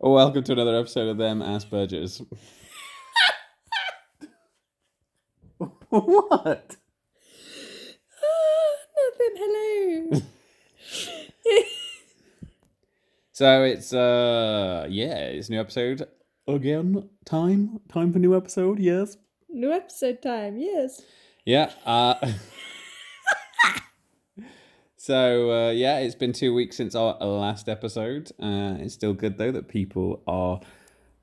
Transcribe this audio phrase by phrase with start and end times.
[0.00, 2.24] Welcome to another episode of them ass Aspergers.
[5.88, 6.76] what?
[8.96, 9.34] Nothing.
[9.36, 10.20] Hello.
[13.32, 16.08] So it's uh yeah, it's a new episode
[16.48, 17.08] again.
[17.24, 18.80] Time time for new episode.
[18.80, 19.16] Yes.
[19.48, 20.58] New episode time.
[20.58, 21.02] Yes.
[21.44, 21.70] Yeah.
[21.86, 22.14] Uh,
[25.00, 28.30] so uh, yeah, it's been two weeks since our last episode.
[28.40, 30.60] Uh, it's still good though that people are,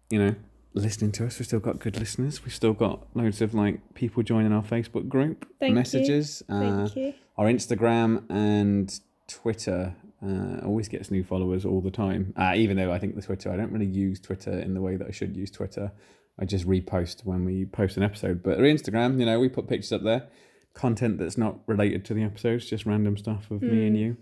[0.10, 0.36] you know,
[0.74, 1.38] listening to us.
[1.38, 2.44] We've still got good listeners.
[2.44, 5.76] We've still got loads of like people joining our Facebook group, Thank you.
[5.76, 7.14] messages, Uh, Thank you.
[7.38, 9.96] our Instagram and Twitter.
[10.26, 12.34] Uh, always gets new followers all the time.
[12.36, 14.96] Uh, even though I think the Twitter, I don't really use Twitter in the way
[14.96, 15.92] that I should use Twitter.
[16.40, 18.42] I just repost when we post an episode.
[18.42, 20.28] But our Instagram, you know, we put pictures up there,
[20.76, 24.18] content that's not related to the episodes, just random stuff of me and you.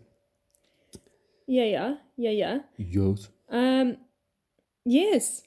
[1.47, 2.57] Yeah, yeah, yeah, yeah.
[2.77, 3.29] Yours.
[3.49, 3.97] Um,
[4.85, 5.41] yes.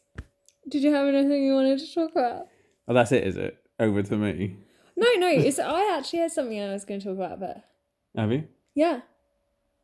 [0.68, 2.48] Did you have anything you wanted to talk about?
[2.88, 3.56] Oh, that's it, is it?
[3.80, 4.56] Over to me.
[4.96, 5.28] No, no.
[5.28, 7.64] It's I actually had something I was going to talk about, but
[8.16, 8.44] Have you?
[8.74, 9.00] yeah,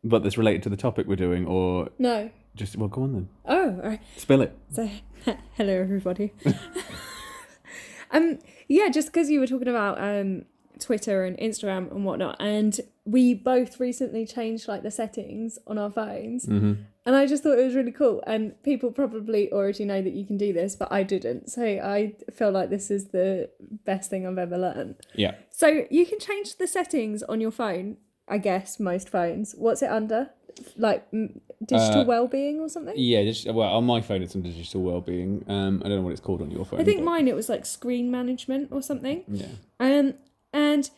[0.04, 2.30] But that's related to the topic we're doing, or no.
[2.56, 3.28] just well, go on then.
[3.46, 4.00] Oh, all right.
[4.16, 4.56] Spill it.
[4.70, 4.88] So,
[5.56, 6.32] hello everybody.
[8.10, 10.44] um, yeah, just because you were talking about um
[10.78, 15.90] Twitter and Instagram and whatnot, and we both recently changed like the settings on our
[15.90, 16.72] phones, hmm
[17.04, 18.22] and I just thought it was really cool.
[18.28, 21.50] And people probably already know that you can do this, but I didn't.
[21.50, 23.50] So I feel like this is the
[23.84, 24.94] best thing I've ever learned.
[25.16, 25.34] Yeah.
[25.50, 27.96] So you can change the settings on your phone.
[28.28, 29.52] I guess most phones.
[29.58, 30.30] What's it under?
[30.76, 32.94] Like digital Uh, well-being or something?
[32.96, 35.44] Yeah, just, well, on my phone it's under digital well-being.
[35.48, 36.80] Um, I don't know what it's called on your phone.
[36.80, 39.24] I think but- mine it was like screen management or something.
[39.26, 39.46] Yeah.
[39.80, 40.14] Um,
[40.52, 40.90] and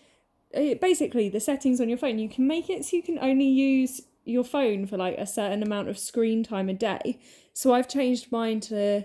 [0.55, 3.47] uh, basically the settings on your phone, you can make it so you can only
[3.49, 7.19] use your phone for like a certain amount of screen time a day.
[7.53, 9.05] So I've changed mine to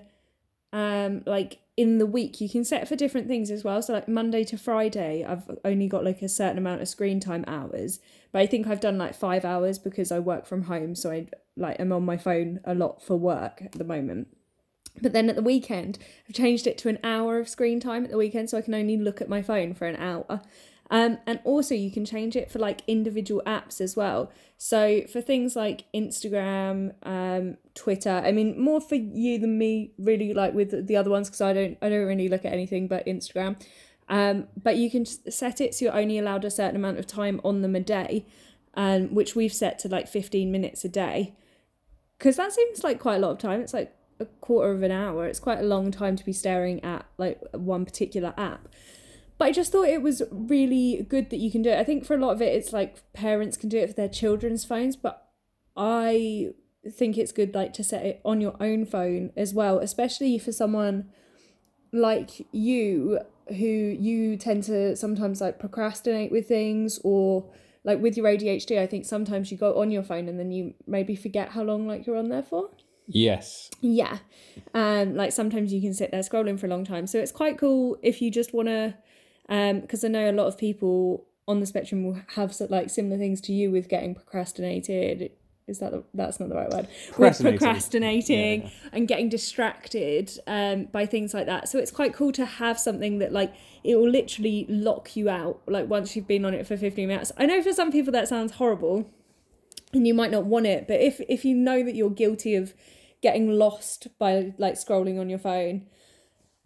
[0.72, 3.82] um like in the week you can set for different things as well.
[3.82, 7.46] So like Monday to Friday, I've only got like a certain amount of screen time
[7.48, 8.00] hours.
[8.32, 11.28] But I think I've done like five hours because I work from home, so I
[11.56, 14.28] like am on my phone a lot for work at the moment.
[15.02, 18.12] But then at the weekend, I've changed it to an hour of screen time at
[18.12, 20.42] the weekend, so I can only look at my phone for an hour.
[20.92, 24.32] Um, and also, you can change it for like individual apps as well.
[24.58, 30.34] So for things like Instagram, um, Twitter, I mean, more for you than me, really,
[30.34, 33.06] like with the other ones, because I don't, I don't really look at anything but
[33.06, 33.62] Instagram.
[34.10, 37.40] Um, but you can set it so you're only allowed a certain amount of time
[37.44, 38.26] on them a day,
[38.74, 41.36] um, which we've set to like 15 minutes a day.
[42.18, 43.62] Because that seems like quite a lot of time.
[43.62, 45.26] It's like a quarter of an hour.
[45.26, 48.68] It's quite a long time to be staring at like one particular app.
[49.38, 51.80] But I just thought it was really good that you can do it.
[51.80, 54.10] I think for a lot of it, it's like parents can do it for their
[54.10, 55.30] children's phones, but
[55.78, 56.50] I
[56.92, 60.52] think it's good like to set it on your own phone as well, especially for
[60.52, 61.10] someone
[61.92, 67.50] like you who you tend to sometimes like procrastinate with things or
[67.84, 70.76] like with your ADHD I think sometimes you go on your phone and then you
[70.86, 72.70] maybe forget how long like you're on there for.
[73.10, 73.70] Yes.
[73.82, 74.20] Yeah.
[74.74, 77.08] Um like sometimes you can sit there scrolling for a long time.
[77.08, 78.94] So it's quite cool if you just want to
[79.50, 83.18] um because I know a lot of people on the spectrum will have like similar
[83.18, 85.32] things to you with getting procrastinated.
[85.68, 86.88] Is that the, that's not the right word?
[87.18, 88.64] With Procrastinating.
[88.64, 88.70] Yeah.
[88.92, 91.68] and getting distracted um by things like that.
[91.70, 93.54] So it's quite cool to have something that like
[93.84, 97.32] it will literally lock you out like once you've been on it for 15 minutes.
[97.38, 99.10] I know for some people that sounds horrible
[99.94, 102.76] and you might not want it but if if you know that you're guilty of
[103.22, 105.86] getting lost by like scrolling on your phone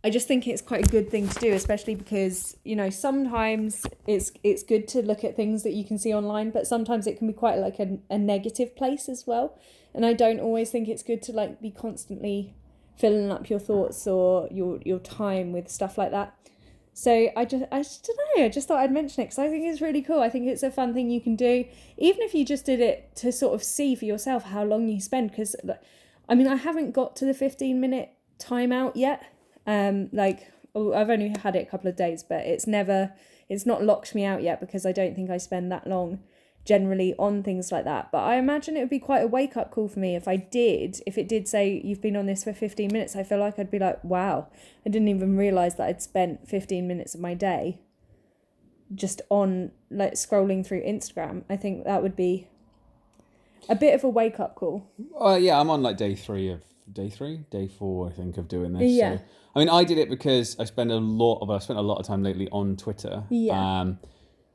[0.04, 3.86] i just think it's quite a good thing to do especially because you know sometimes
[4.08, 7.18] it's it's good to look at things that you can see online but sometimes it
[7.18, 9.58] can be quite like a, a negative place as well
[9.94, 12.54] and i don't always think it's good to like be constantly
[12.98, 16.36] filling up your thoughts or your your time with stuff like that
[16.94, 18.46] so I just, I just don't know.
[18.46, 20.20] I just thought I'd mention it because I think it's really cool.
[20.20, 21.66] I think it's a fun thing you can do,
[21.98, 25.02] even if you just did it to sort of see for yourself how long you
[25.02, 25.32] spend.
[25.32, 25.56] Because,
[26.28, 29.24] I mean, I haven't got to the fifteen minute timeout yet.
[29.66, 33.14] Um, like oh, I've only had it a couple of days, but it's never,
[33.50, 36.20] it's not locked me out yet because I don't think I spend that long
[36.66, 38.12] generally on things like that.
[38.12, 40.38] But I imagine it would be quite a wake up call for me if I
[40.38, 43.60] did, if it did say you've been on this for 15 minutes, I feel like
[43.60, 44.48] I'd be like, wow,
[44.86, 47.80] I didn't even realize that I'd spent 15 minutes of my day
[48.96, 51.44] just on like scrolling through Instagram.
[51.50, 52.48] I think that would be
[53.70, 54.92] a bit of a wake up call.
[55.20, 56.62] Uh, yeah, I'm on like day three of
[56.92, 58.92] day three, day four, I think, of doing this.
[58.92, 59.18] Yeah.
[59.18, 59.24] So,
[59.56, 62.00] I mean, I did it because I spend a lot of I spent a lot
[62.00, 63.24] of time lately on Twitter.
[63.30, 63.82] Yeah.
[63.82, 64.00] Um,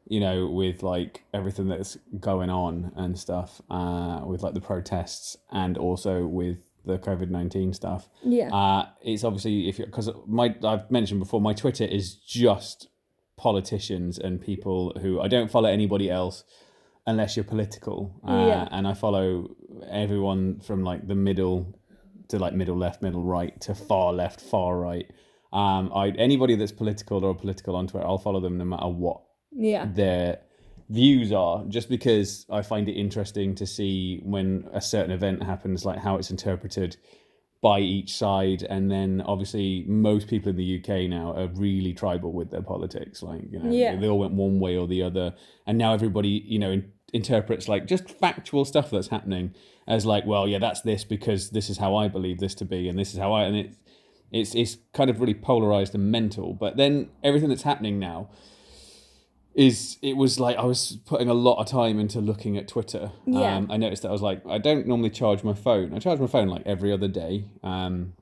[0.07, 5.37] you know, with like everything that's going on and stuff, uh, with like the protests
[5.53, 8.09] and also with the COVID nineteen stuff.
[8.25, 8.55] Yeah.
[8.55, 12.89] Uh, it's obviously if you because my I've mentioned before, my Twitter is just
[13.37, 16.43] politicians and people who I don't follow anybody else
[17.09, 18.15] unless you're political.
[18.23, 18.69] Uh, Yeah.
[18.71, 19.57] And I follow
[19.91, 21.75] everyone from like the middle
[22.29, 25.11] to like middle left, middle right to far left, far right.
[25.51, 29.23] Um, I anybody that's political or political on Twitter, I'll follow them no matter what
[29.51, 29.87] yeah.
[29.87, 30.41] their
[30.91, 35.87] views are just because I find it interesting to see when a certain event happens,
[35.87, 36.99] like how it's interpreted
[37.61, 38.63] by each side.
[38.69, 43.23] And then obviously, most people in the UK now are really tribal with their politics.
[43.23, 43.97] Like, you know, Yeah.
[43.97, 45.35] they all went one way or the other.
[45.67, 49.55] And now everybody, you know, in, interprets like just factual stuff that's happening
[49.87, 52.89] as like, well, yeah, that's this because this is how I believe this to be.
[52.89, 53.75] And this is how I, and it,
[54.31, 56.53] it's, it's kind of really polarized and mental.
[56.55, 58.29] But then everything that's happening now,
[59.59, 63.11] is it was like I was putting a lot of time into looking at Twitter.
[63.27, 63.57] Yeah.
[63.57, 65.93] Um, I noticed that I was like, I don't normally charge my phone.
[65.93, 67.45] I charge my phone like every other day.
[67.65, 68.13] Um,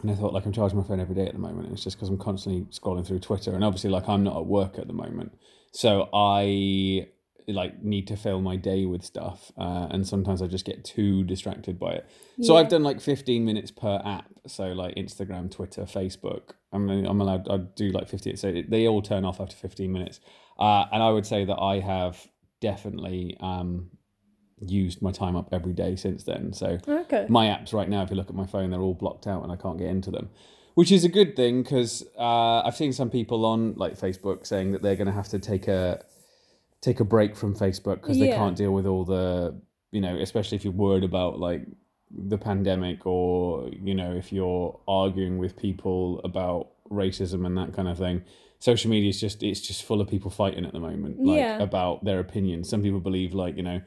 [0.00, 1.72] and I thought like I'm charging my phone every day at the moment.
[1.72, 4.78] It's just because I'm constantly scrolling through Twitter, and obviously like I'm not at work
[4.78, 5.36] at the moment,
[5.72, 7.08] so I
[7.48, 11.24] like need to fill my day with stuff, uh, and sometimes I just get too
[11.24, 12.08] distracted by it.
[12.40, 14.30] So I've done like 15 minutes per app.
[14.46, 16.52] So like Instagram, Twitter, Facebook.
[16.72, 17.48] I mean, I'm allowed.
[17.48, 18.36] I do like 50.
[18.36, 20.20] So they all turn off after 15 minutes.
[20.58, 22.26] Uh, and I would say that I have
[22.60, 23.90] definitely um,
[24.60, 26.52] used my time up every day since then.
[26.52, 27.26] So Okay.
[27.28, 29.52] my apps right now, if you look at my phone, they're all blocked out and
[29.52, 30.30] I can't get into them,
[30.74, 34.72] which is a good thing because uh, I've seen some people on like Facebook saying
[34.72, 36.04] that they're going to have to take a
[36.80, 39.60] take a break from Facebook because they can't deal with all the
[39.90, 41.62] you know, especially if you're worried about like
[42.10, 47.86] the pandemic or you know if you're arguing with people about racism and that kind
[47.86, 48.22] of thing
[48.60, 51.58] social media is just it's just full of people fighting at the moment like Yeah.
[51.62, 53.80] about their opinions some people believe like you know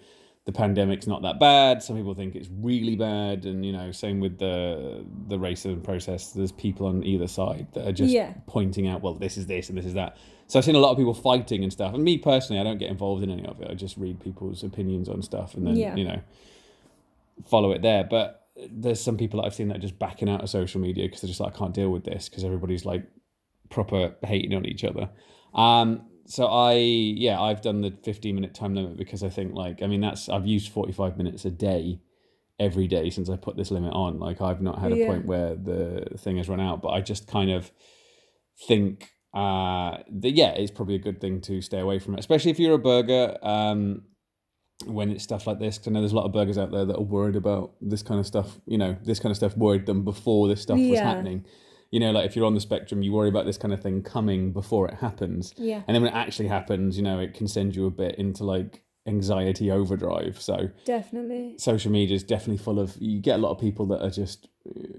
[0.45, 1.83] the pandemic's not that bad.
[1.83, 3.45] Some people think it's really bad.
[3.45, 6.31] And you know same with the the racism process.
[6.31, 8.33] There's people on either side that are just Yeah.
[8.47, 10.17] pointing out well this is this and this is that.
[10.47, 11.93] So i've seen a lot of people fighting and stuff.
[11.93, 13.67] And me personally i don't get involved in any of it.
[13.69, 15.95] I just read people's opinions on stuff and then Yeah.
[15.95, 16.19] you know
[17.47, 18.03] follow it there.
[18.03, 21.05] But there's some people that i've seen that are just backing out of social media
[21.05, 23.03] because they're just like i can't deal with this because everybody's like
[23.71, 25.09] proper hating on each other.
[25.53, 29.81] Um so i yeah i've done the 15 minute time limit because i think like
[29.81, 31.99] i mean that's i've used 45 minutes a day
[32.59, 34.19] every day since i put this limit on.
[34.19, 35.07] Like i've not had a Yeah.
[35.07, 37.71] point where the thing has run out but i just kind of
[38.67, 42.51] think uh that yeah it's probably a good thing to stay away from it especially
[42.51, 44.03] if you're a burger um
[44.85, 46.85] when it's stuff like this 'cause i know there's a lot of burgers out there
[46.85, 49.85] that are worried about this kind of stuff you know this kind of stuff worried
[49.85, 51.43] them before this stuff was happening
[51.91, 54.01] you know like if you're on the spectrum you worry about this kind of thing
[54.01, 55.81] coming before it happens Yeah.
[55.87, 58.43] and then when it actually happens you know it can send you a bit into
[58.43, 61.55] like anxiety overdrive so Definitely.
[61.57, 64.47] social media is definitely full of you get a lot of people that are just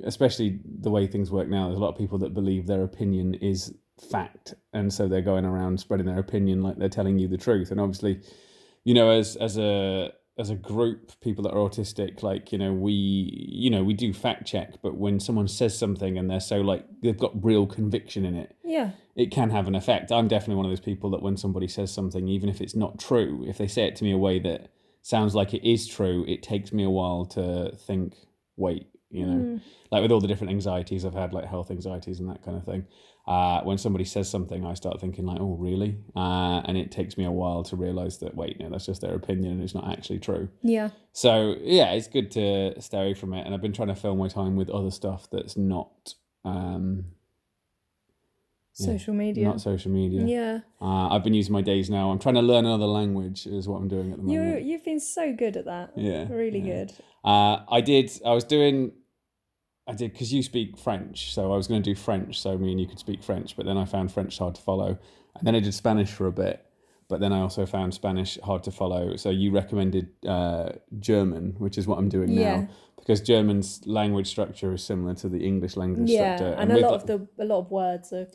[0.05, 3.35] especially the way things work now there's a lot of people that believe their opinion
[3.35, 3.75] is
[4.11, 7.71] fact and so they're going around spreading their opinion like they're telling you the truth
[7.71, 8.21] and obviously
[8.85, 12.73] you know as as a as a group people that are autistic like you know
[12.73, 16.61] we you know we do fact check but when someone says something and they're so
[16.63, 18.93] like they've got real conviction in it Yeah.
[19.15, 20.11] it can have an effect.
[20.11, 22.99] I'm definitely one of those people that when somebody says something, even if it's not
[22.99, 24.71] true, if they say it to me a way that
[25.03, 28.15] sounds like it is true, it takes me a while to think,
[28.57, 29.61] wait, you know, Mm.
[29.91, 32.65] like with all the different anxieties I've had, like health anxieties and that kind of
[32.65, 32.87] thing.
[33.25, 35.97] Uh, when somebody says something, I start thinking like, oh, really?
[36.17, 39.15] Uh, and it takes me a while to realize that, wait, no, that's just their
[39.15, 40.49] opinion and it's not actually true.
[40.63, 40.89] Yeah.
[41.13, 43.45] So yeah, it's good to stay away from it.
[43.47, 46.15] And I've been trying to fill my time with other stuff that's not,
[46.45, 47.05] um,
[48.79, 48.87] Yeah.
[48.87, 49.45] Social media.
[49.45, 50.23] not social media.
[50.27, 50.61] yeah.
[50.81, 52.11] Uh, I've been using my days now.
[52.11, 54.65] I'm trying to learn another language, is what I'm doing at the You moment.
[54.65, 55.93] you've been so good at that.
[55.97, 56.87] yeah, Really yeah.
[56.87, 56.93] good.
[57.25, 58.11] Uh, I did.
[58.27, 58.93] I was doing.
[59.87, 62.41] I did because you speak French, so I was going to do French.
[62.41, 64.99] So me and you could speak French, but then I found French hard to follow,
[65.37, 66.65] and then I did Spanish for a bit.
[67.09, 69.17] But then I also found Spanish hard to follow.
[69.17, 72.61] So you recommended uh, German, which is what I'm doing Yeah.
[72.61, 76.37] now, because German's language structure is similar to the English language Yeah.
[76.37, 76.55] structure.
[76.59, 78.29] And a lot like- of the a lot of words are.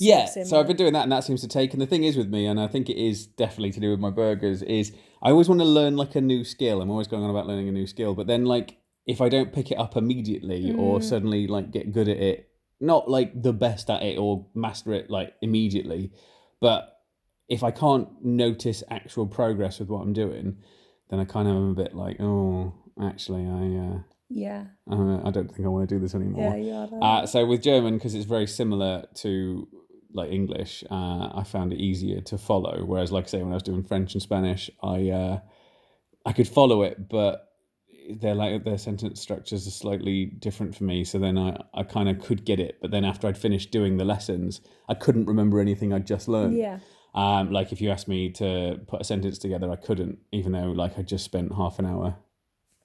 [0.00, 2.16] yeah so i've been doing that and that seems to take and the thing is
[2.16, 5.30] with me and i think it is definitely to do with my burgers is i
[5.30, 7.72] always want to learn like a new skill i'm always going on about learning a
[7.72, 8.77] new skill but then like
[9.08, 11.02] if i don't pick it up immediately or Mm.
[11.02, 12.48] suddenly like get good at it
[12.80, 16.12] not like the best at it or master it like immediately
[16.60, 16.80] but
[17.48, 20.58] if i can't notice actual progress with what i'm doing
[21.10, 22.72] then i kind of am a bit like oh
[23.10, 23.64] actually i
[24.28, 24.64] Yeah.
[24.90, 27.22] uh, uh, i don't think i want to do this anymore Yeah, you are.
[27.22, 29.66] Uh, so with German, because it's very similar to
[30.12, 32.82] like English, uh, I found it easier to follow.
[32.84, 35.40] Whereas, like I say, when I was doing French and Spanish, I uh,
[36.24, 37.47] I could follow it, but
[38.08, 41.04] they're like their sentence structures are slightly different for me.
[41.04, 43.96] So then I, I kind of could get it, but then after I'd finished doing
[43.98, 46.56] the lessons, I couldn't remember anything I'd just learned.
[46.56, 46.78] Yeah.
[47.14, 50.70] Um, like if you asked me to put a sentence together, I couldn't, even though
[50.72, 52.16] like I just spent half an hour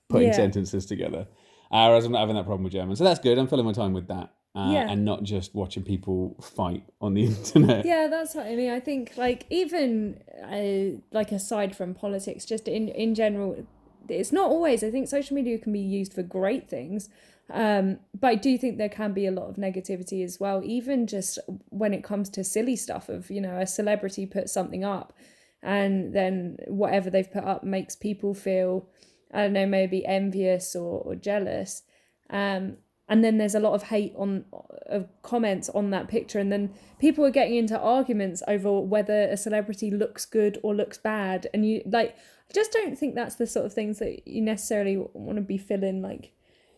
[0.10, 0.34] putting Yeah.
[0.34, 1.28] sentences together.
[1.72, 3.38] Uh, whereas I'm not having that problem with German, so that's good.
[3.38, 4.88] I'm filling my time with that, uh, Yeah.
[4.90, 7.86] and not just watching people fight on the internet.
[7.86, 8.70] Yeah, that's what I mean.
[8.72, 13.66] I think like even uh, like aside from politics, just in in general,
[14.10, 14.84] it's not always.
[14.84, 17.10] I think social media can be used for great things,
[17.50, 20.62] um, but I do think there can be a lot of negativity as well.
[20.64, 24.84] Even just when it comes to silly stuff of you know a celebrity puts something
[24.84, 25.14] up,
[25.62, 28.88] and then whatever they've put up makes people feel
[29.34, 31.84] I don't know maybe envious or, or jealous.
[32.30, 32.78] Um,
[33.10, 34.46] and then there's a lot of hate on
[34.88, 39.38] of comments on that picture and then people are getting into arguments over whether a
[39.38, 42.16] celebrity looks good or looks bad and you like
[42.54, 46.02] just don't think that's the sort of things that you necessarily want to be filling
[46.02, 46.32] like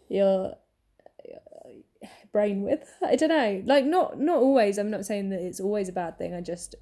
[0.10, 0.56] your
[1.26, 1.68] uh,
[2.32, 2.90] brain with.
[3.04, 3.62] I don't know.
[3.66, 4.78] Like not not always.
[4.78, 6.34] I'm not saying that it's always a bad thing.
[6.34, 6.76] I just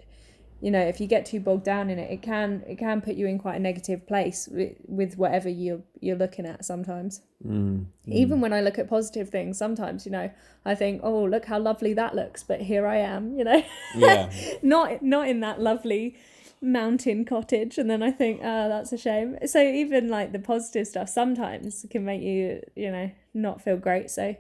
[0.62, 3.16] you know if you get too bogged down in it it can it can put
[3.16, 7.22] you in quite a negative place with, with whatever you're you're looking at sometimes.
[7.46, 7.88] Mm.
[8.06, 10.32] even when I look at positive things, sometimes, you know,
[10.64, 13.62] I think, oh, look how lovely that looks, but here I am, you know,
[13.96, 14.32] Yeah.
[14.62, 16.16] not not in that lovely
[16.64, 19.38] mountain cottage, and then I think, oh, that's a shame.
[19.46, 24.10] So even like the positive stuff sometimes can make you, you know, not feel great.
[24.10, 24.36] So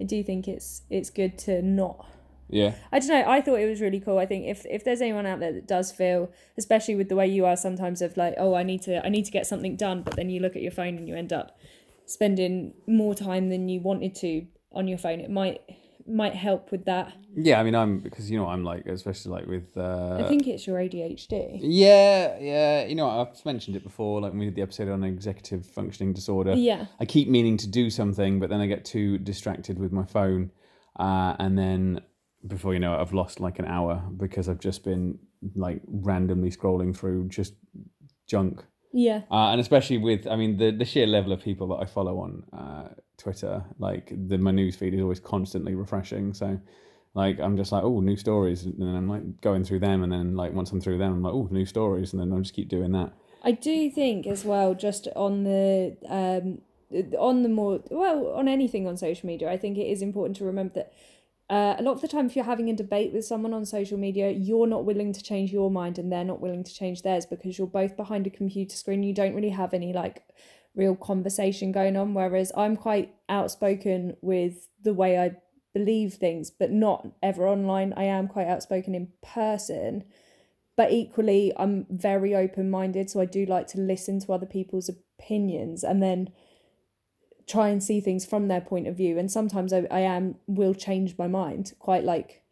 [0.00, 2.06] I do think it's it's good to not
[2.52, 2.74] Yeah.
[2.92, 3.24] I don't know.
[3.26, 4.18] I thought it was really cool.
[4.18, 7.26] I think if if there's anyone out there that does feel, especially with the way
[7.26, 10.02] you are sometimes of like, oh, I need to I need to get something done,
[10.02, 11.58] but then you look at your phone and you end up
[12.04, 15.20] spending more time than you wanted to on your phone.
[15.20, 15.62] It might
[16.06, 17.12] might help with that.
[17.34, 19.76] Yeah, I mean, I'm because you know I'm like, especially like with.
[19.76, 21.58] Uh, I think it's your ADHD.
[21.62, 22.84] Yeah, yeah.
[22.84, 24.20] You know, I've mentioned it before.
[24.20, 26.54] Like when we did the episode on executive functioning disorder.
[26.54, 26.86] Yeah.
[27.00, 30.50] I keep meaning to do something, but then I get too distracted with my phone,
[30.98, 32.00] uh, and then
[32.46, 35.18] before you know it, I've lost like an hour because I've just been
[35.54, 37.54] like randomly scrolling through just
[38.28, 38.64] junk.
[38.92, 39.22] Yeah.
[39.30, 42.18] Uh, and especially with, I mean, the, the sheer level of people that I follow
[42.18, 46.34] on uh, Twitter, like the my news feed is always constantly refreshing.
[46.34, 46.60] So,
[47.14, 50.12] like, I'm just like, oh, new stories, and then I'm like going through them, and
[50.12, 52.54] then like once I'm through them, I'm like, oh, new stories, and then I'll just
[52.54, 53.12] keep doing that.
[53.44, 56.58] I do think as well, just on the um,
[57.18, 60.44] on the more well on anything on social media, I think it is important to
[60.44, 60.92] remember that
[61.52, 63.98] uh, a lot of the time, if you're having a debate with someone on social
[63.98, 67.26] media, you're not willing to change your mind, and they're not willing to change theirs
[67.26, 69.02] because you're both behind a computer screen.
[69.02, 70.24] You don't really have any like
[70.74, 72.14] real conversation going on.
[72.14, 75.36] Whereas I'm quite outspoken with the way I
[75.74, 77.92] believe things, but not ever online.
[77.98, 80.04] I am quite outspoken in person
[80.74, 84.88] but equally i'm very open minded so i do like to listen to other people's
[84.88, 86.30] opinions and then
[87.52, 90.72] try and see things from their point of view and sometimes i, I am will
[90.72, 92.42] change my mind quite like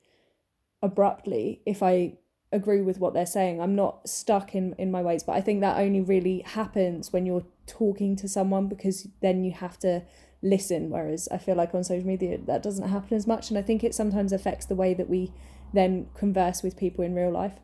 [0.83, 2.19] abruptly if i
[2.53, 5.63] agree with what they're saying i'm not stuck in in my ways but i think
[5.63, 10.03] that only really happens when you're talking to someone because then you have to
[10.43, 13.63] listen whereas i feel like on social media that doesn't happen as much and i
[13.63, 15.33] think it sometimes affects the way that we
[15.73, 17.55] then converse with people in real life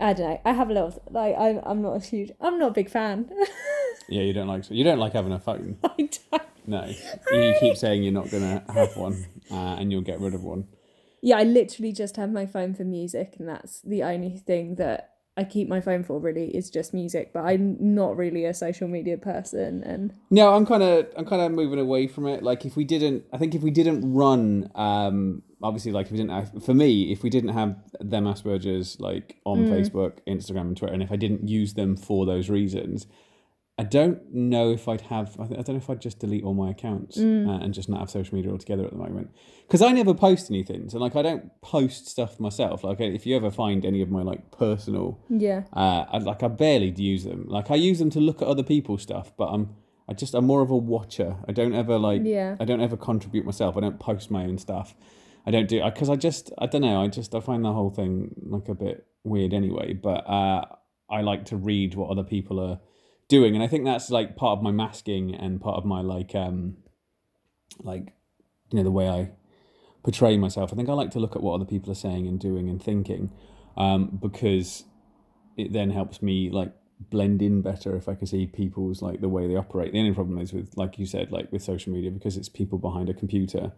[0.00, 0.40] I don't know.
[0.44, 1.60] I have a little like I'm.
[1.64, 2.32] I'm not a huge.
[2.40, 3.30] I'm not a big fan.
[4.08, 5.78] Yeah, you don't like you don't like having a phone.
[5.84, 6.42] I don't.
[6.66, 6.92] No,
[7.32, 10.68] you keep saying you're not gonna have one, uh, and you'll get rid of one.
[11.20, 15.10] Yeah, I literally just have my phone for music, and that's the only thing that
[15.36, 16.20] I keep my phone for.
[16.20, 17.32] Really, is just music.
[17.32, 21.42] But I'm not really a social media person, and No, I'm kind of I'm kind
[21.42, 22.42] of moving away from it.
[22.42, 26.18] Like if we didn't, I think if we didn't run, um, obviously, like if we
[26.18, 30.76] didn't, have, for me, if we didn't have them Asperger's like on Facebook, Instagram, and
[30.76, 33.06] Twitter, and if I didn't use them for those reasons,
[33.78, 35.34] I don't know if I'd have.
[35.40, 37.22] I, don't know if I'd just delete all my accounts uh,
[37.62, 39.30] and just not have social media altogether at the moment.
[39.66, 42.84] Because I never post anything, so like I don't post stuff myself.
[42.84, 46.48] Like if you ever find any of my like personal yeah, uh, I like I
[46.48, 47.46] barely use them.
[47.48, 49.74] Like I use them to look at other people's stuff, but I'm
[50.06, 51.36] I just I'm more of a watcher.
[51.48, 52.56] I don't ever like Yeah.
[52.60, 53.78] I don't ever contribute myself.
[53.78, 54.94] I don't post my own stuff.
[55.46, 57.02] I don't do because I just I don't know.
[57.02, 59.94] I just I find the whole thing like a bit weird anyway.
[59.94, 60.66] But uh,
[61.08, 62.78] I like to read what other people are
[63.28, 66.34] doing, and I think that's like part of my masking and part of my like
[66.34, 66.76] um
[67.82, 68.12] like
[68.70, 69.30] you know the way I
[70.02, 70.72] portray myself.
[70.72, 72.82] I think I like to look at what other people are saying and doing and
[72.82, 73.30] thinking,
[73.76, 74.84] um, because
[75.56, 76.72] it then helps me like
[77.10, 79.92] blend in better if I can see people's like the way they operate.
[79.92, 82.78] The only problem is with like you said, like with social media, because it's people
[82.78, 83.72] behind a computer.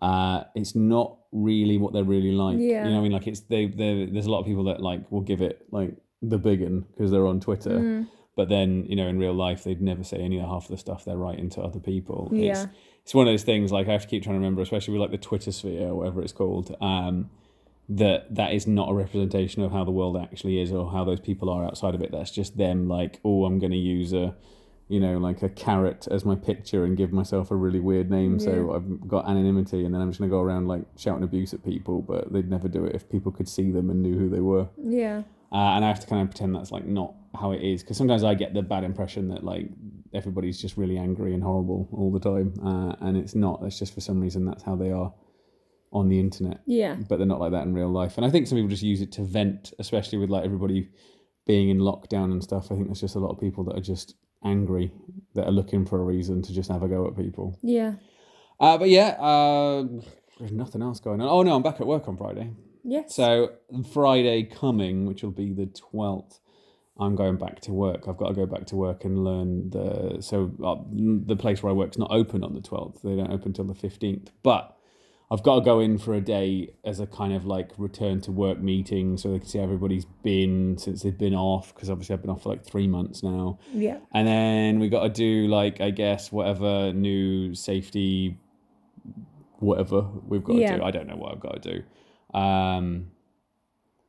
[0.00, 2.58] Uh, it's not really what they're really like.
[2.58, 2.84] Yeah.
[2.84, 3.66] You know, what I mean, like it's they.
[3.66, 7.10] There's a lot of people that like will give it like the big one because
[7.10, 8.06] they're on Twitter.
[8.38, 10.78] But then you know in real life they'd never say any of half of the
[10.78, 12.28] stuff they're writing to other people.
[12.32, 12.66] It's, Yeah.
[13.02, 15.00] it's one of those things like I have to keep trying to remember, especially with
[15.02, 16.74] like the Twitter sphere or whatever it's called.
[16.80, 17.30] Um,
[17.88, 21.20] that that is not a representation of how the world actually is or how those
[21.20, 22.12] people are outside of it.
[22.12, 24.36] That's just them like, oh, I'm going to use a,
[24.88, 28.38] you know, like a carrot as my picture and give myself a really weird name.
[28.38, 31.52] So I've got anonymity, and then I'm just going to go around like shouting abuse
[31.54, 32.02] at people.
[32.02, 34.68] But they'd never do it if people could see them and knew who they were.
[34.82, 35.22] Yeah.
[35.50, 37.96] Uh, and I have to kind of pretend that's like not how it is because
[37.96, 39.68] sometimes I get the bad impression that like
[40.12, 43.62] everybody's just really angry and horrible all the time, uh, and it's not.
[43.64, 45.12] It's just for some reason that's how they are
[45.90, 46.96] on the internet Yeah.
[47.08, 48.18] but they're not like that in real life.
[48.18, 50.90] And I think some people just use it to vent, especially with like everybody
[51.46, 52.66] being in lockdown and stuff.
[52.70, 54.14] I think there's just a lot of people that are just
[54.44, 54.92] angry
[55.34, 57.58] that are looking for a reason to just have a go at people.
[57.62, 57.94] Yeah.
[58.60, 59.86] Uh, but yeah, uh,
[60.38, 61.28] there's nothing else going on.
[61.28, 62.50] Oh no, I'm back at work on Friday.
[62.88, 63.14] Yes.
[63.14, 63.52] So
[63.92, 66.40] Friday coming, which will be the twelfth,
[66.98, 68.08] I'm going back to work.
[68.08, 70.22] I've got to go back to work and learn the.
[70.22, 70.76] So uh,
[71.26, 73.02] the place where I work's not open on the twelfth.
[73.02, 74.30] They don't open till the fifteenth.
[74.42, 74.74] But
[75.30, 78.32] I've got to go in for a day as a kind of like return to
[78.32, 81.74] work meeting, so they can see everybody's been since they've been off.
[81.74, 83.58] Because obviously I've been off for like three months now.
[83.74, 83.98] yeah.
[84.14, 88.38] And then we got to do like I guess whatever new safety,
[89.58, 90.72] whatever we've got Yeah.
[90.72, 90.84] to do.
[90.84, 91.82] I don't know what I've got to do.
[92.34, 93.12] Um,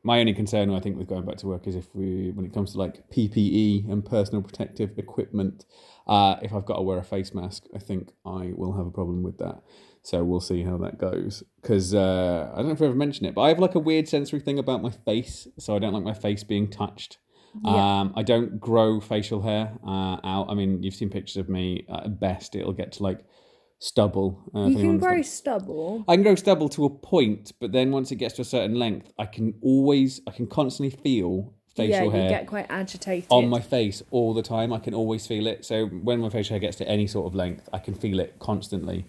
[0.04, 2.54] my only concern, I think, with going back to work is if we, when it
[2.54, 5.66] comes to like PPE and personal protective equipment,
[6.08, 8.92] uh, if I've got to wear a face mask, I think I will have a
[8.92, 9.62] problem with that.
[10.02, 11.44] So we'll see how that goes.
[11.62, 13.80] Because uh, I don't know if I ever mentioned it, but I have like a
[13.80, 15.48] weird sensory thing about my face.
[15.58, 17.18] So I don't like my face being touched.
[17.64, 18.00] Yeah.
[18.02, 20.48] Um, I don't grow facial hair uh, out.
[20.50, 21.86] I mean, you've seen pictures of me.
[21.90, 23.20] At best, it'll get to like
[23.80, 24.38] stubble.
[24.54, 26.04] Uh, You can grow stubble.
[26.08, 28.76] I can grow stubble to a point, but then once it gets to a certain
[28.76, 33.28] length, I can always, I can constantly feel facial yeah, you get quite agitated.
[33.30, 34.74] on my face all the time.
[34.74, 35.66] I can always feel it.
[35.66, 38.38] So when my facial hair gets to any sort of length, I can feel it
[38.40, 39.06] constantly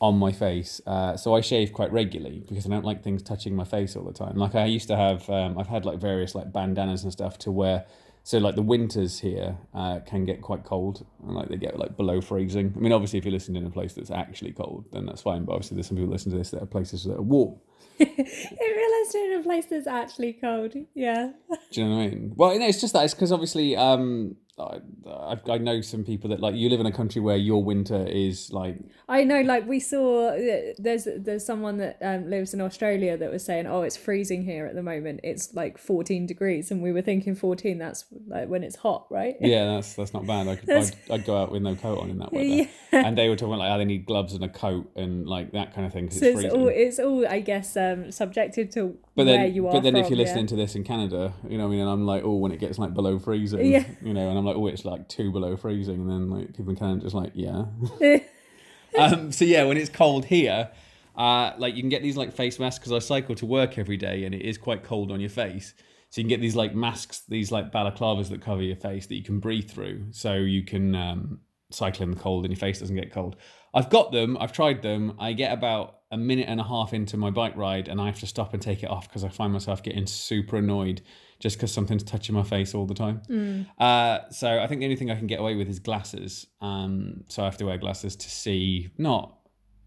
[0.00, 0.80] on my face.
[0.86, 4.04] Uh, so I shave quite regularly because I don't like things touching my face all
[4.04, 4.36] the time.
[4.36, 7.50] Like I used to have, um, I've had like various like bandanas and stuff to
[7.50, 7.84] wear.
[8.26, 11.94] So like the winters here uh, can get quite cold and like they get like
[11.94, 12.72] below freezing.
[12.74, 15.44] I mean, obviously if you're listening in a place that's actually cold, then that's fine.
[15.44, 17.56] But obviously there's some people listening to this that are places that are warm.
[18.00, 20.74] It realised in a place that's actually cold.
[20.94, 21.32] Yeah.
[21.70, 22.32] Do you know what I mean?
[22.34, 26.04] Well, you know, it's just that it's because obviously um, I, I I know some
[26.04, 29.42] people that like you live in a country where your winter is like I know,
[29.42, 30.30] like we saw,
[30.78, 34.64] there's there's someone that um, lives in Australia that was saying, "Oh, it's freezing here
[34.64, 35.20] at the moment.
[35.22, 37.76] It's like 14 degrees," and we were thinking 14.
[37.76, 39.34] That's like when it's hot, right?
[39.40, 40.48] yeah, that's that's not bad.
[40.48, 42.46] I could, I'd, I'd go out with no coat on in that weather.
[42.46, 42.66] Yeah.
[42.92, 45.74] And they were talking like oh they need gloves and a coat and like that
[45.74, 49.24] kind of thing So it's it's all it's all I guess um, subjective to but
[49.24, 50.24] then, but then if you're yeah.
[50.24, 52.52] listening to this in Canada, you know, what I mean, and I'm like, oh, when
[52.52, 53.84] it gets like below freezing, Yeah.
[54.02, 56.70] you know, and I'm like, oh, it's like two below freezing, and then like people
[56.70, 57.66] in Canada just like, yeah.
[58.98, 60.70] um, so yeah, when it's cold here,
[61.16, 63.96] uh, like you can get these like face masks because I cycle to work every
[63.96, 65.74] day and it is quite cold on your face.
[66.10, 69.14] So you can get these like masks, these like balaclavas that cover your face that
[69.14, 72.80] you can breathe through, so you can um, cycle in the cold and your face
[72.80, 73.36] doesn't get cold.
[73.74, 74.36] I've got them.
[74.40, 75.16] I've tried them.
[75.18, 78.20] I get about a minute and a half into my bike ride and I have
[78.20, 81.02] to stop and take it off because I find myself getting super annoyed
[81.40, 83.66] just because something's touching my face all the time.
[83.78, 86.46] Uh, so I think the only thing I can get away with is glasses.
[86.60, 88.90] Um, so I have to wear glasses to see.
[88.96, 89.36] Not,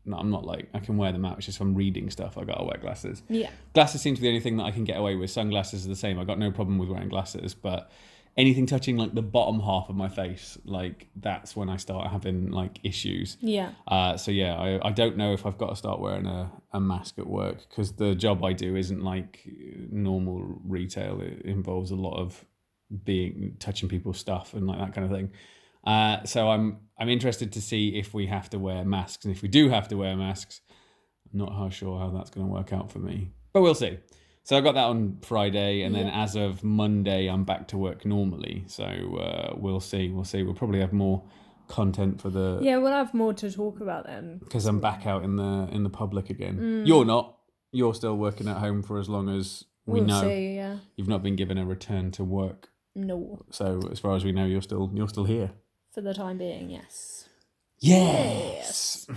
[0.05, 1.37] no, I'm not like I can wear them out.
[1.37, 3.23] It's just if I'm reading stuff, I gotta wear glasses.
[3.29, 5.29] yeah, Glasses seem to be the only thing that I can get away with.
[5.31, 6.19] Sunglasses are the same.
[6.19, 7.89] I got no problem with wearing glasses, but
[8.37, 12.51] anything touching like the bottom half of my face, like that's when I start having
[12.51, 13.37] like issues.
[13.41, 16.51] yeah, Uh, so yeah, I, I don't know if I've got to start wearing a,
[16.71, 19.41] a mask at work because the job I do isn't like
[19.89, 21.19] normal retail.
[21.21, 22.45] It involves a lot of
[23.03, 25.31] being touching people's stuff and like that kind of thing.
[25.83, 29.41] Uh, so I'm I'm interested to see if we have to wear masks and if
[29.41, 30.61] we do have to wear masks.
[31.33, 33.97] I'm not how sure how that's going to work out for me, but we'll see.
[34.47, 38.05] So I got that on Friday, and then as of Monday, I'm back to work
[38.05, 38.63] normally.
[38.67, 40.07] So uh, we'll see.
[40.09, 40.41] We'll see.
[40.41, 41.21] We'll probably have more
[41.67, 42.77] content for the yeah.
[42.77, 44.37] We'll have more to talk about then.
[44.41, 46.57] because I'm back out in the in the public again.
[46.59, 46.87] Mm.
[46.87, 47.35] You're not.
[47.73, 50.21] You're still working at home for as long as we We'll know.
[50.21, 50.55] see.
[50.55, 50.77] Yeah.
[50.95, 52.69] You've not been given a return to work.
[52.95, 55.51] No, So as far as we know, you're still you're still here.
[55.93, 57.27] for the time being, yes.
[57.79, 59.07] Yes.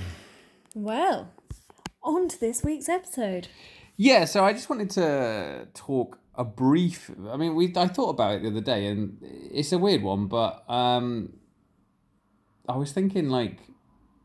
[0.75, 1.31] Well,
[2.03, 3.47] on to this week's episode.
[4.01, 4.25] Yeah.
[4.25, 7.11] So I just wanted to talk a brief.
[7.29, 10.27] I mean, we I thought about it the other day, and it's a weird one,
[10.27, 11.35] but um,
[12.67, 13.59] I was thinking like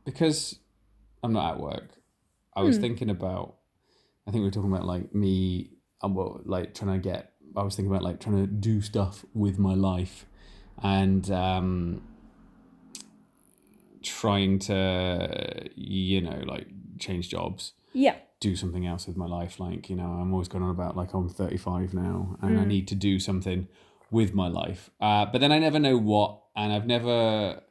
[0.05, 0.59] because
[1.21, 1.89] I'm not at work,
[2.55, 3.55] I was thinking about.
[4.25, 7.33] I think we were talking about like me, um, well, like trying to get.
[7.57, 10.25] I was thinking about like trying to do stuff with my life,
[10.81, 12.01] and um,
[14.01, 18.15] trying to you know like change jobs Yeah.
[18.41, 19.59] do something else with my life.
[19.59, 22.67] Like, you know, I'm always going on about like I'm 35 now and I Mm.
[22.67, 23.67] need to do something
[24.11, 24.91] with my life.
[25.01, 27.61] Uh, but then I never know what, and I've never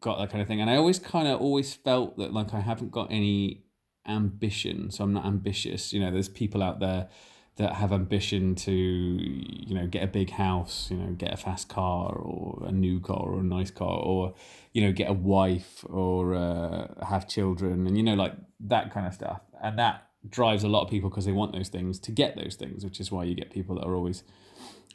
[0.00, 0.60] got that kind of thing.
[0.60, 3.64] And I always kind of always felt that like I haven't got any
[4.06, 5.92] ambition, so I'm not ambitious.
[5.92, 7.08] You know, there's people out there
[7.56, 11.68] that have ambition to, you know, get a big house, you know, get a fast
[11.70, 14.34] car or a new car or a nice car or,
[14.74, 19.06] you know, get a wife or uh, have children and, you know, like that kind
[19.06, 19.40] of stuff.
[19.62, 22.56] And that drives a lot of people because they want those things to get those
[22.56, 24.22] things, which is why you get people that are always,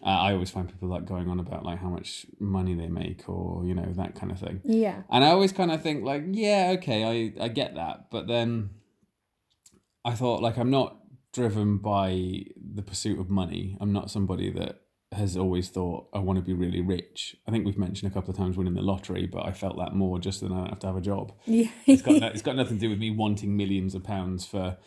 [0.06, 3.28] uh, I always find people like going on about like how much money they make
[3.30, 4.62] or, you know, that kind of thing.
[4.63, 5.04] Yeah.
[5.10, 7.04] And I always kind of think like, yeah, okay,
[7.39, 8.12] I, I get that.
[8.12, 8.71] But then
[10.04, 10.97] I thought like I'm not
[11.34, 12.43] driven by
[12.74, 13.78] the pursuit of money.
[13.80, 14.82] I'm not somebody that
[15.13, 17.36] has always thought I want to be really rich.
[17.45, 19.93] I think we've mentioned a couple of times winning the lottery, but I felt that
[19.93, 21.34] more just than I don't have to have a job.
[21.45, 21.69] Yeah.
[21.86, 24.78] It's got no, it's got nothing to do with me wanting millions of pounds for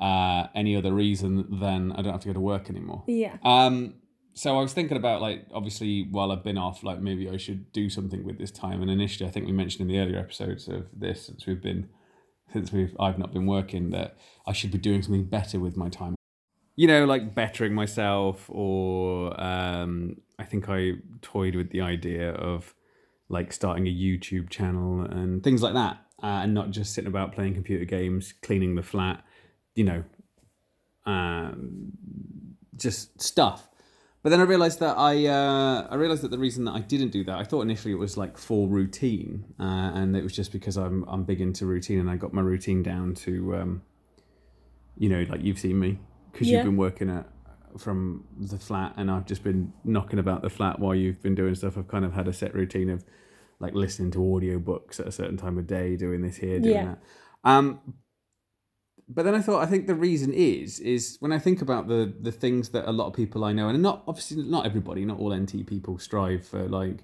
[0.00, 3.04] uh, any other reason than I don't have to go to work anymore.
[3.06, 3.36] yeah.
[3.42, 3.94] Um,
[4.34, 7.72] so I was thinking about like obviously while I've been off, like maybe I should
[7.72, 8.80] do something with this time.
[8.80, 11.88] And initially, I think we mentioned in the earlier episodes of this since we've been
[12.52, 14.16] since we've I've not been working that
[14.46, 16.14] I should be doing something better with my time.
[16.80, 22.74] You know, like bettering myself, or um, I think I toyed with the idea of
[23.28, 27.34] like starting a YouTube channel and things like that, uh, and not just sitting about
[27.34, 29.22] playing computer games, cleaning the flat,
[29.74, 30.04] you know,
[31.04, 31.92] um,
[32.76, 33.68] just stuff.
[34.22, 37.10] But then I realized that I uh, I realized that the reason that I didn't
[37.10, 40.50] do that, I thought initially it was like for routine, uh, and it was just
[40.50, 43.82] because I'm I'm big into routine, and I got my routine down to, um,
[44.96, 45.98] you know, like you've seen me
[46.32, 46.56] because Yeah.
[46.58, 47.28] you've been working at
[47.78, 51.54] from the flat, and I've just been knocking about the flat while you've been doing
[51.54, 51.78] stuff.
[51.78, 53.04] I've kind of had a set routine of
[53.60, 56.74] like listening to audio books at a certain time of day, doing this here, doing
[56.74, 56.84] Yeah.
[56.84, 56.98] that.
[57.44, 57.80] Um,
[59.08, 62.12] but then I thought I think the reason is is when I think about the
[62.20, 65.18] the things that a lot of people I know and not obviously not everybody not
[65.18, 67.02] all NT people strive for like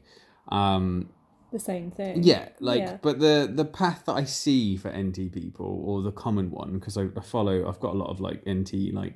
[0.53, 1.09] um
[1.52, 2.22] The same thing.
[2.22, 2.98] yeah like Yeah.
[3.00, 6.96] but the the path that I see for NT people or the common one because
[6.98, 9.14] I, I follow I've got a lot of like NT like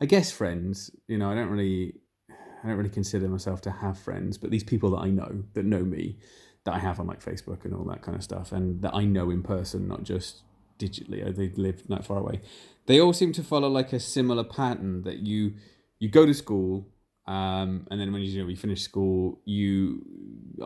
[0.00, 1.94] I guess friends you know I don't really
[2.30, 5.64] I don't really consider myself to have friends but these people that I know that
[5.64, 6.18] know me
[6.64, 9.04] that I have on like Facebook and all that kind of stuff and that I
[9.04, 10.42] know in person not just
[10.78, 12.40] digitally uh, they live not far away
[12.86, 15.54] they all seem to follow like a similar pattern that you
[15.98, 16.88] you go to school
[17.26, 20.02] um, and then when you, you know you finish school you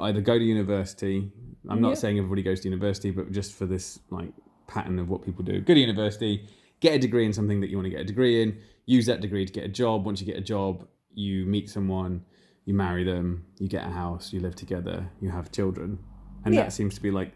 [0.00, 1.30] either go to university
[1.68, 1.98] i'm not Yep.
[1.98, 4.32] saying everybody goes to university but just for this like
[4.66, 6.48] pattern of what people do go to university
[6.80, 9.20] get a degree in something that you want to get a degree in use that
[9.20, 12.24] degree to get a job once you get a job you meet someone
[12.64, 15.98] you marry them you get a house you live together you have children
[16.44, 16.62] and Yeah.
[16.62, 17.32] that seems to be like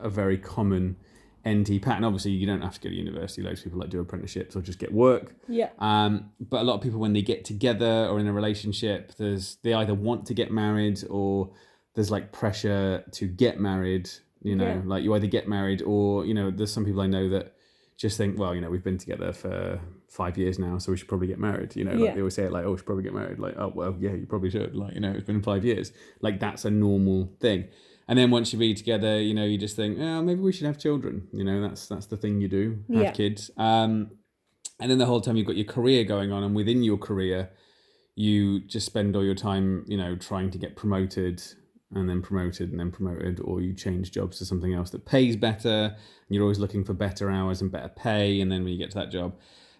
[0.00, 0.96] a very common
[1.48, 2.04] NT pattern.
[2.04, 3.42] Obviously, you don't have to go to university.
[3.42, 5.34] Loads of people like do apprenticeships or just get work.
[5.48, 5.70] Yeah.
[5.78, 9.56] Um, but a lot of people, when they get together or in a relationship, there's
[9.62, 11.50] they either want to get married or
[11.94, 14.10] there's like pressure to get married.
[14.42, 14.80] You know, Yeah.
[14.84, 17.54] like you either get married or you know, there's some people I know that
[17.98, 21.08] just think, well, you know, we've been together for five years now, so we should
[21.08, 21.76] probably get married.
[21.76, 23.38] You know, like they always say it like, oh, we should probably get married.
[23.38, 24.74] Like, oh, well, yeah, you probably should.
[24.74, 25.92] Like, you know, it's been five years.
[26.22, 27.68] Like that's a normal thing.
[28.10, 30.66] And then once you be together, you know, you just think, oh, maybe we should
[30.66, 31.28] have children.
[31.32, 33.10] You know, that's that's the thing you do, have Yeah.
[33.12, 33.52] kids.
[33.56, 34.10] Um,
[34.80, 37.50] and then the whole time you've got your career going on, and within your career,
[38.16, 41.40] you just spend all your time, you know, trying to get promoted
[41.92, 45.36] and then promoted and then promoted, or you change jobs to something else that pays
[45.36, 45.94] better.
[45.96, 48.40] And you're always looking for better hours and better pay.
[48.40, 49.34] And then when you get to that job,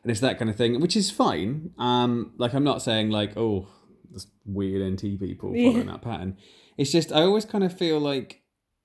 [0.04, 1.72] and it's that kind of thing, which is fine.
[1.78, 3.66] Um, like I'm not saying like, oh,
[4.12, 5.70] this weird NT people Yeah.
[5.70, 6.36] following that pattern.
[6.80, 8.40] It's just I always kind of feel like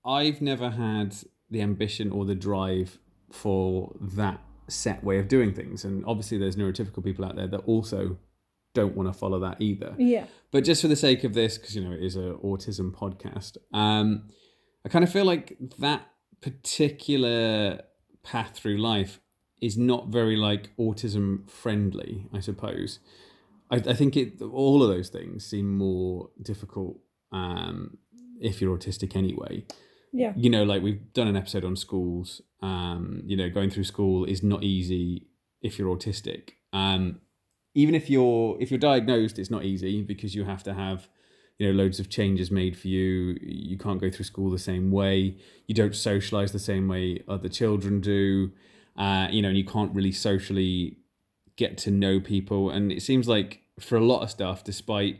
[0.05, 1.15] I've never had
[1.49, 2.99] the ambition or the drive
[3.31, 5.85] for that set way of doing things.
[5.85, 8.17] And obviously, there's neurotypical people out there that also
[8.73, 9.95] don't want to follow that either.
[9.97, 10.25] Yeah.
[10.51, 13.55] But just for the sake of this, because you know it is an autism podcast,
[13.71, 14.27] um,
[14.83, 16.05] I kind of feel like that
[16.41, 17.81] particular
[18.23, 19.21] path through life
[19.61, 22.27] is not very like autism friendly.
[22.33, 22.99] I suppose.
[23.71, 26.99] I, I think it all of those things seem more difficult
[27.31, 27.97] um,
[28.39, 29.63] if you're autistic anyway
[30.11, 30.33] Yeah.
[30.35, 32.41] you know, like we've done an episode on schools.
[32.61, 35.27] Um, you know, going through school is not easy
[35.61, 36.51] if you're autistic.
[36.73, 37.19] Um,
[37.73, 41.07] even if you're if you're diagnosed, it's not easy because you have to have
[41.57, 43.37] you know loads of changes made for you.
[43.41, 45.37] You can't go through school the same way.
[45.67, 48.51] You don't socialize the same way other children do.
[48.95, 50.97] Uh, you know, and you can't really socially
[51.57, 52.69] get to know people.
[52.69, 55.19] And it seems like for a lot of stuff, despite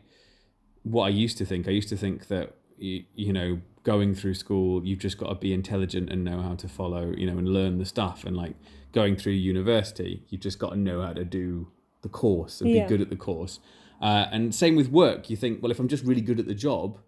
[0.86, 4.34] what I used to think, I used to think that you, you know going through
[4.34, 7.48] school you've just got to be intelligent and know how to follow you know and
[7.48, 8.24] learn the stuff.
[8.24, 8.54] And like
[8.92, 11.68] going through university you've just got to know how to do
[12.02, 12.82] the course and Yeah.
[12.82, 13.58] be good at the course.
[14.00, 15.30] Uh, and same with work.
[15.30, 16.98] You think well if i'm just really good at the job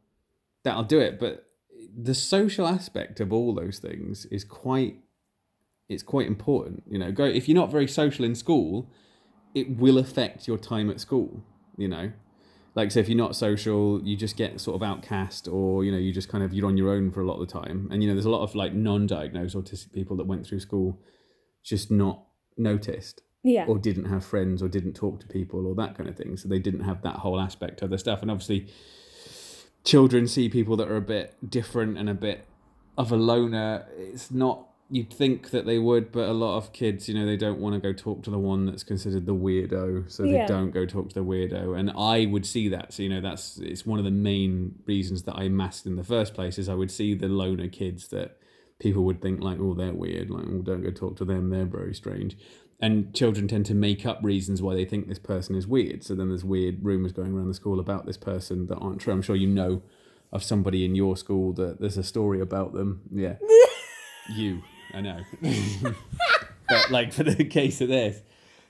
[0.65, 1.21] that'll do it.
[1.21, 1.45] But
[1.97, 4.97] the social aspect of all those things is quite
[5.89, 7.13] it's quite important you know.
[7.13, 8.91] Go if you're not very social in school
[9.55, 11.43] it will affect your time at school
[11.77, 12.13] you know
[12.79, 15.99] like so if you're not social you just get sort of outcast or you know
[16.07, 17.89] you just kind of you're on your own for a lot of the time.
[17.91, 20.99] And you know there's a lot of like non-diagnosed autistic people that went through school
[21.73, 22.17] just not
[22.57, 23.67] noticed Yeah.
[23.69, 26.37] or didn't have friends or didn't talk to people or that kind of thing.
[26.37, 28.23] So they didn't have that whole aspect of the stuff.
[28.23, 28.69] And obviously
[29.85, 32.47] children see people that are a bit different and a bit
[32.97, 33.87] of a loner.
[33.97, 37.37] It's not you'd think that they would but a lot of kids you know they
[37.37, 40.43] don't want to go talk to the one that's considered the weirdo so Yeah.
[40.43, 43.21] they don't go talk to the weirdo and i would see that so you know
[43.21, 46.69] that's it's one of the main reasons that i masked in the first place is
[46.71, 48.39] i would see the loner kids that
[48.79, 51.65] people would think like oh they're weird like oh don't go talk to them they're
[51.67, 52.37] very strange.
[52.81, 56.15] And children tend to make up reasons why they think this person is weird so
[56.15, 59.13] then there's weird rumors going around the school about this person that aren't true.
[59.13, 59.83] I'm sure you know
[60.31, 63.03] of somebody in your school that there's a story about them.
[63.13, 63.35] Yeah.
[64.37, 64.61] You
[64.95, 65.21] i know
[66.69, 68.23] but like for the case of this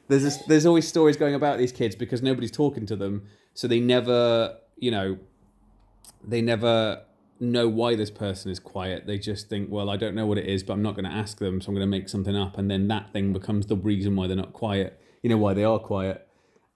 [0.09, 3.67] there's this, there's always stories going about these kids because nobody's talking to them so
[3.69, 5.19] they never you know
[6.25, 7.03] they never
[7.41, 10.47] know why this person is quiet they just think well i don't know what it
[10.47, 12.59] is but i'm not going to ask them so i'm going to make something up
[12.59, 15.63] and then that thing becomes the reason why they're not quiet you know why they
[15.65, 16.25] are quiet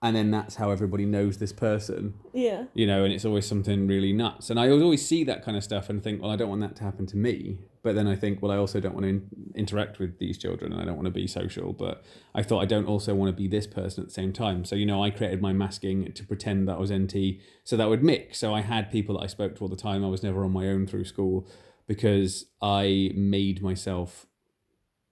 [0.05, 2.65] and then that's how everybody knows this person Yeah.
[2.75, 4.51] you know, and it's always something really nuts.
[4.51, 6.75] And I always see that kind of stuff and think, well, I don't want that
[6.79, 7.59] to happen to me.
[7.83, 10.73] But then I think, well, I also don't want to in- interact with these children
[10.73, 11.73] and I don't want to be social.
[11.73, 14.65] But I thought I don't also want to be this person at the same time.
[14.65, 17.89] So, you know, I created my masking to pretend that I was NT so that
[17.89, 18.39] would mix.
[18.39, 20.05] So I had people that I spoke to all the time.
[20.05, 21.49] I was never on my own through school
[21.89, 24.27] because I made myself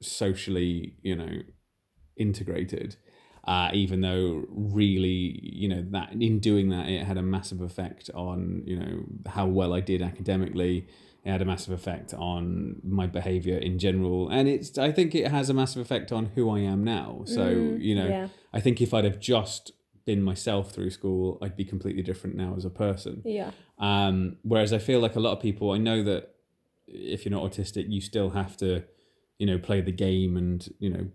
[0.00, 1.40] socially, you know,
[2.16, 2.96] integrated
[3.44, 8.10] uh, even though really you know that in doing that it had a massive effect
[8.14, 10.86] on you know how well I did academically
[11.24, 15.28] it had a massive effect on my behavior in general and it's I think it
[15.30, 18.28] has a massive effect on who I am now so Mm, you know yeah.
[18.52, 19.72] I think if I'd have just
[20.06, 23.50] been myself through school I'd be completely different now as a person Yeah.
[23.78, 26.34] um, whereas I feel like a lot of people, I know that
[26.86, 28.82] if you're not autistic, you still have to,
[29.38, 31.06] you know, play the game and you know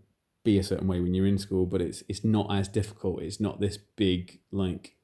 [0.43, 1.65] be a certain way when you're in school.
[1.65, 3.21] But it's it's not as difficult.
[3.21, 4.95] It's not this big like,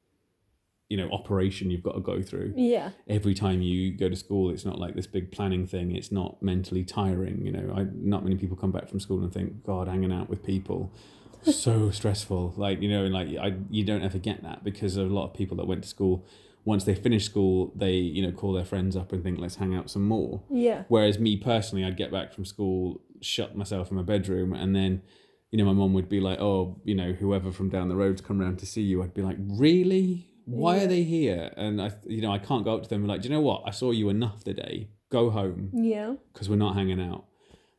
[0.91, 2.89] you know, operation you've got to go through Yeah.
[3.07, 4.43] every time you go to school.
[4.53, 5.95] It's not like this big planning thing.
[5.99, 7.45] It's not mentally tiring.
[7.45, 7.81] You know, I
[8.13, 10.91] not many people come back from school and think, God, hanging out with people.
[11.43, 15.01] so stressful like you know and like I, you don't ever get that because a
[15.03, 16.23] lot of people that went to school
[16.65, 19.73] once they finish school they you know call their friends up and think let's hang
[19.73, 20.83] out some more Yeah.
[20.87, 25.01] whereas me personally i'd get back from school shut myself in my bedroom and then
[25.49, 28.21] you know my mom would be like oh you know whoever from down the road's
[28.21, 30.83] come round to see you i'd be like really why Yeah.
[30.83, 33.11] are they here and i you know i can't go up to them and be
[33.13, 36.15] like do you know what i saw you enough today go home Yeah.
[36.33, 37.25] because we're not hanging out.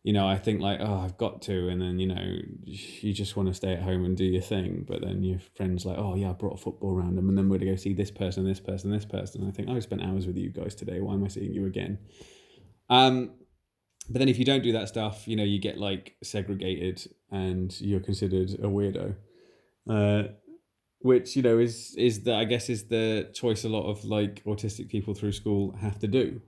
[0.04, 2.24] You know, I think like, oh, I've got to, and then you know,
[2.64, 4.84] you just want to stay at home and do your thing.
[4.86, 7.48] But then your friends like, oh yeah, I brought a football around them, and then
[7.48, 9.42] we're gonna go see this person, this person, this person.
[9.42, 10.98] And I think oh, I spent hours with you guys today.
[11.00, 11.98] Why am I seeing you again?
[12.90, 13.30] Um,
[14.10, 17.72] but then if you don't do that stuff, you know, you get like segregated, and
[17.80, 19.14] you're considered a weirdo.
[19.88, 20.22] Uh,
[21.02, 24.42] which you know is is the I guess is the choice a lot of like
[24.44, 26.40] autistic people through school have to do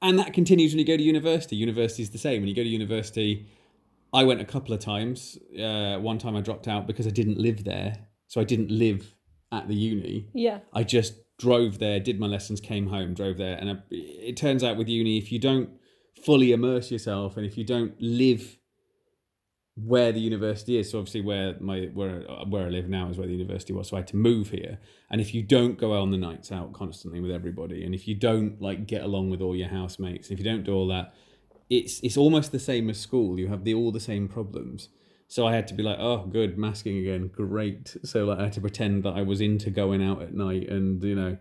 [0.00, 1.56] and that continues when you go to university.
[1.56, 2.42] University is the same.
[2.42, 3.48] When you go to university,
[4.12, 5.38] I went a couple of times.
[5.58, 7.96] Uh, one time I dropped out because I didn't live there,
[8.28, 9.14] so I didn't live
[9.50, 10.28] at the uni.
[10.34, 10.60] Yeah.
[10.72, 14.62] I just drove there, did my lessons, came home, drove there, and I, it turns
[14.62, 15.70] out with uni, if you don't
[16.24, 18.57] fully immerse yourself and if you don't live
[19.84, 23.26] where the university is, so obviously where my where where I live now is where
[23.26, 24.78] the university was, so I had to move here.
[25.10, 28.08] And if you don't go out on the nights out constantly with everybody, and if
[28.08, 31.14] you don't like get along with all your housemates, if you don't do all that,
[31.70, 33.38] it's it's almost the same as school.
[33.38, 34.88] You have the all the same problems.
[35.30, 37.96] So I had to be like, oh, good, masking again, great.
[38.02, 41.02] So like I had to pretend that I was into going out at night and
[41.04, 41.36] you know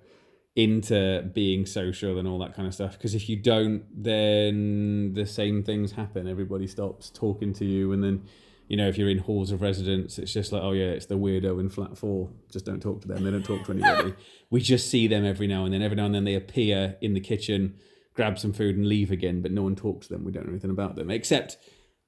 [0.58, 2.94] into being social and all that kind of stuff.
[2.94, 6.28] Because if you don't, then the same things happen.
[6.28, 8.24] Everybody stops talking to you, and then
[8.68, 11.16] you know if you're in halls of residence, it's just like, oh yeah, it's the
[11.16, 12.32] weirdo in flat four.
[12.52, 13.24] Just don't talk to them.
[13.24, 14.16] They don't talk to anybody.
[14.50, 15.84] we just see them every now and then.
[15.84, 17.76] Every now and then they appear in the kitchen,
[18.16, 19.44] grab some food, and leave again.
[19.44, 20.26] But no one talks to them.
[20.26, 21.58] We don't know anything about them except.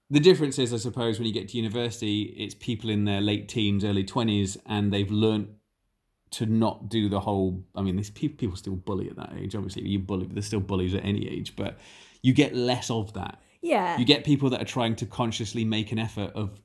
[0.09, 3.47] The difference is, I suppose, when you get to university, it's people in their late
[3.47, 5.49] teens, early 20s, and they've learnt
[6.31, 7.63] to not do the whole.
[7.75, 9.55] I mean, these people people still bully at that age.
[9.55, 11.55] Obviously, you bully, but there's still bullies at any age.
[11.55, 11.77] But
[12.21, 13.41] you get less of that.
[13.61, 13.97] Yeah.
[13.97, 16.61] You get people that are trying to consciously make an effort of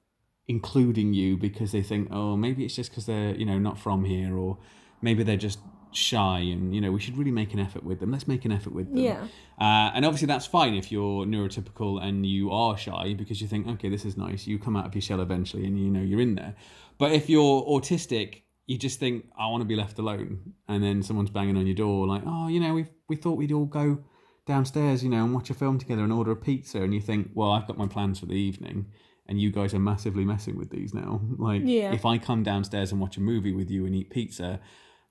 [0.47, 4.05] including you because they think, oh, maybe it's just because they're you know not from
[4.05, 4.59] here, or
[5.03, 5.59] maybe they're just
[5.93, 8.13] shy, and you know we should really make an effort with them.
[8.13, 8.99] Let's make an effort with them.
[8.99, 9.27] Yeah.
[9.59, 13.69] Uh, and obviously that's fine if you're neurotypical and you are shy because you think,
[13.69, 14.47] okay, this is nice.
[14.47, 16.55] You come out of your shell eventually, and you know you're in there.
[16.99, 21.03] But if you're autistic, you just think, I want to be left alone, and then
[21.03, 23.99] someone's banging on your door like, oh, you know, we we thought we'd all go
[24.47, 27.31] downstairs, you know, and watch a film together and order a pizza, and you think,
[27.35, 28.87] well, I've got my plans for the evening.
[29.27, 31.23] And you guys are massively messing with these now.
[31.39, 31.95] Like, Yeah.
[31.95, 34.61] if I come downstairs and watch a movie with you and eat pizza,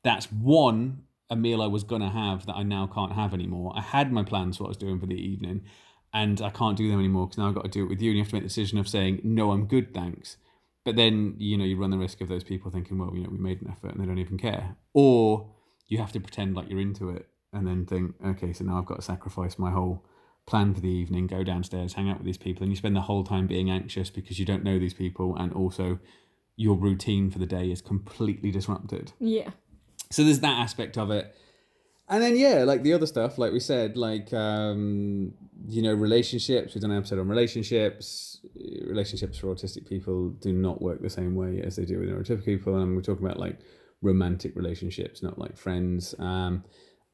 [0.04, 3.74] that's one a meal I was gonna have that I now can't have anymore.
[3.76, 5.62] I had my plans for what I was doing for the evening,
[6.13, 8.12] and I can't do them anymore because now I've got to do it with you.
[8.12, 10.38] And you have to make the decision of saying no, I'm good, thanks.
[10.86, 13.30] But then you know you run the risk of those people thinking, well, you know,
[13.30, 15.50] we made an effort and they don't even care, or
[15.88, 18.86] you have to pretend like you're into it and then think, okay, so now I've
[18.86, 20.06] got to sacrifice my whole
[20.46, 23.02] plan for the evening, go downstairs, hang out with these people, and you spend the
[23.02, 26.00] whole time being anxious because you don't know these people, and also
[26.56, 29.13] your routine for the day is completely disrupted.
[29.19, 29.52] Yeah.
[30.12, 31.36] So there's that aspect of it.
[32.10, 35.34] And then yeah, like the other stuff, like we said, like um,
[35.68, 36.76] you know, relationships.
[36.76, 38.42] We've done an episode on relationships.
[38.86, 42.46] Relationships for autistic people do not work the same way as they do with neurotypical
[42.46, 43.60] people, and we're talking about like
[44.02, 46.13] romantic relationships, not like friends.
[46.20, 46.66] Um,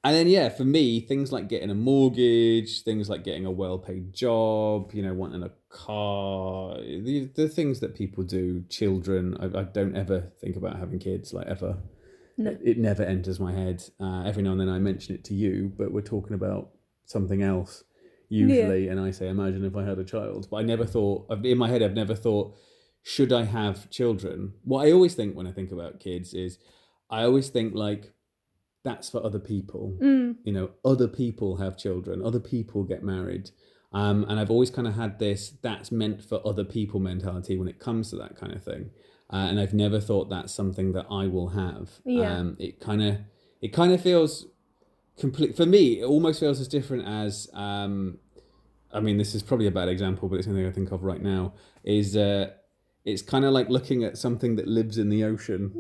[0.04, 4.13] and then yeah, for me, things like getting a mortgage, things like getting a well-paid
[4.13, 8.63] job, you know, wanting a car, the the things that people do.
[8.69, 11.78] Children, I, I don't ever think about having kids, like ever
[12.39, 12.58] No.
[12.63, 13.84] it never enters my head.
[13.99, 16.69] Uh, every now and then I mention it to you, but we're talking about
[17.06, 17.84] something else
[18.30, 21.58] usually, and I say, "Imagine if I had a child." But I never thought in
[21.58, 21.84] my head.
[21.84, 22.56] I've never thought,
[23.04, 24.54] should I have children?
[24.63, 26.60] What I always think when I think about kids is,
[27.10, 28.13] I always think like,
[28.84, 29.97] that's for other people.
[30.02, 30.38] Mm.
[30.43, 32.23] You know, other people have children.
[32.23, 33.52] Other people get married.
[33.91, 37.67] Um, and I've always kind of had this that's meant for other people mentality when
[37.67, 38.91] it comes to that kind of thing.
[39.31, 41.89] Uh, and I've never thought that's something that I will have.
[42.03, 42.37] Yeah.
[42.37, 43.17] Um, it kind of
[43.61, 44.47] it kind of feels
[45.17, 45.99] complete for me.
[45.99, 48.17] It almost feels as different as um,
[48.91, 51.21] I mean, this is probably a bad example, but it's something I think of right
[51.21, 51.53] now.
[51.83, 52.51] Is uh,
[53.05, 55.71] it's kind of like looking at something that lives in the ocean,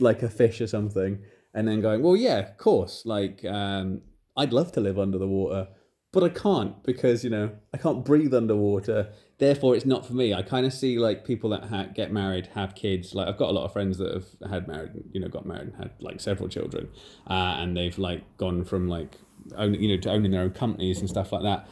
[0.00, 1.20] like a fish or something,
[1.54, 3.02] and then going, well, yeah, of course.
[3.06, 4.02] Like, um,
[4.36, 5.68] I'd love to live under the water,
[6.12, 9.12] but I can't because you know I can't breathe underwater.
[9.40, 10.34] Therefore, it's not for me.
[10.34, 13.14] I kind of see like people that ha- get married, have kids.
[13.14, 15.68] Like I've got a lot of friends that have had married, you know, got married
[15.68, 16.88] and had like several children,
[17.26, 19.16] uh, and they've like gone from like
[19.56, 21.66] own, you know, to owning their own companies and stuff like that.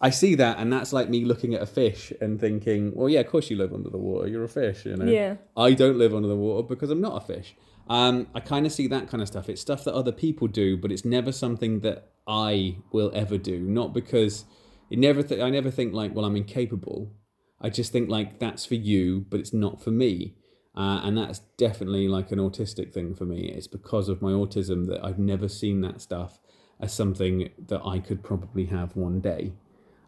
[0.00, 3.20] I see that, and that's like me looking at a fish and thinking, well, yeah,
[3.20, 4.26] of course you live under the water.
[4.26, 5.04] You're a fish, you know.
[5.04, 5.36] Yeah.
[5.58, 7.54] I don't live under the water because I'm not a fish.
[7.90, 9.50] Um, I kind of see that kind of stuff.
[9.50, 13.60] It's stuff that other people do, but it's never something that I will ever do.
[13.60, 14.46] Not because
[14.90, 15.22] it never.
[15.22, 17.12] Th- I never think like, well, I'm incapable.
[17.60, 20.34] I just think like that's for you, but it's not for me.
[20.74, 23.48] Uh, and that's definitely like an autistic thing for me.
[23.48, 26.38] It's because of my autism that I've never seen that stuff
[26.78, 29.52] as something that I could probably have one day.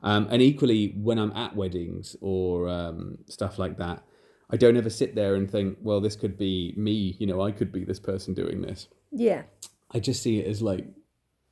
[0.03, 4.03] Um, and equally, when I'm at weddings or um, stuff like that,
[4.51, 7.17] I don't ever sit there and think, well, this could be me.
[7.19, 8.89] You know, I could be this person doing this.
[9.11, 9.43] Yeah.
[9.91, 10.87] I just see it as like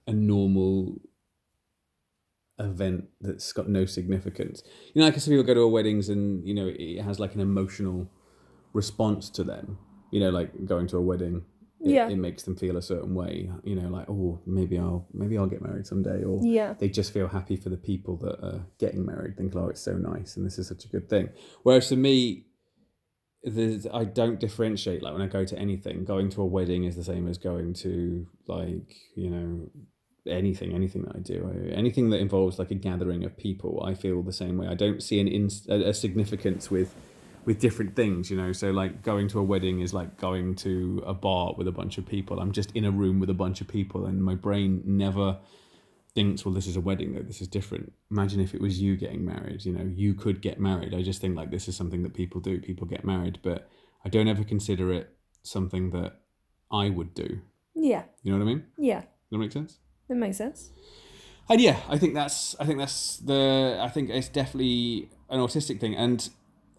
[0.06, 1.00] a normal
[2.60, 4.62] event that's got no significance.
[4.94, 7.34] You know, like I see people go to weddings and, you know, it has like
[7.34, 8.08] an emotional
[8.72, 9.78] response to them.
[10.12, 11.44] You know, like going to a wedding.
[11.82, 12.08] It, Yeah.
[12.10, 13.50] it makes them feel a certain way.
[13.64, 16.74] You know, like oh, maybe I'll maybe I'll get married someday, or Yeah.
[16.78, 19.94] they just feel happy for the people that are getting married, think, oh, it's so
[19.96, 21.30] nice and this is such a good thing.
[21.62, 22.46] Whereas for me,
[23.42, 25.02] there's, I don't differentiate.
[25.02, 27.72] Like when I go to anything, going to a wedding is the same as going
[27.74, 29.70] to like you know
[30.26, 33.83] anything, anything that I do, I- anything that involves like a gathering of people.
[33.85, 34.66] I feel the same way.
[34.68, 36.94] I don't see an ins- a, a significance with
[37.46, 38.52] with different things, you know.
[38.52, 41.96] So like going to a wedding is like going to a bar with a bunch
[41.96, 42.38] of people.
[42.38, 45.38] I'm just in a room with a bunch of people, and my brain never
[46.14, 47.22] thinks, well, this is a wedding though.
[47.22, 47.92] This is different.
[48.11, 49.64] Imagine if it was you getting married.
[49.64, 50.92] You know, you could get married.
[50.92, 52.61] I just think like this is something that people do.
[52.61, 53.68] People get married, but
[54.05, 55.09] I don't ever consider it
[55.42, 56.20] something that
[56.70, 57.40] I would do.
[57.74, 58.03] Yeah.
[58.22, 58.64] You know what I mean?
[58.76, 59.01] Yeah.
[59.01, 59.78] Does that make sense?
[60.11, 60.72] That makes sense.
[61.48, 65.78] And yeah, I think that's I think that's the I think it's definitely an autistic
[65.80, 66.28] thing, and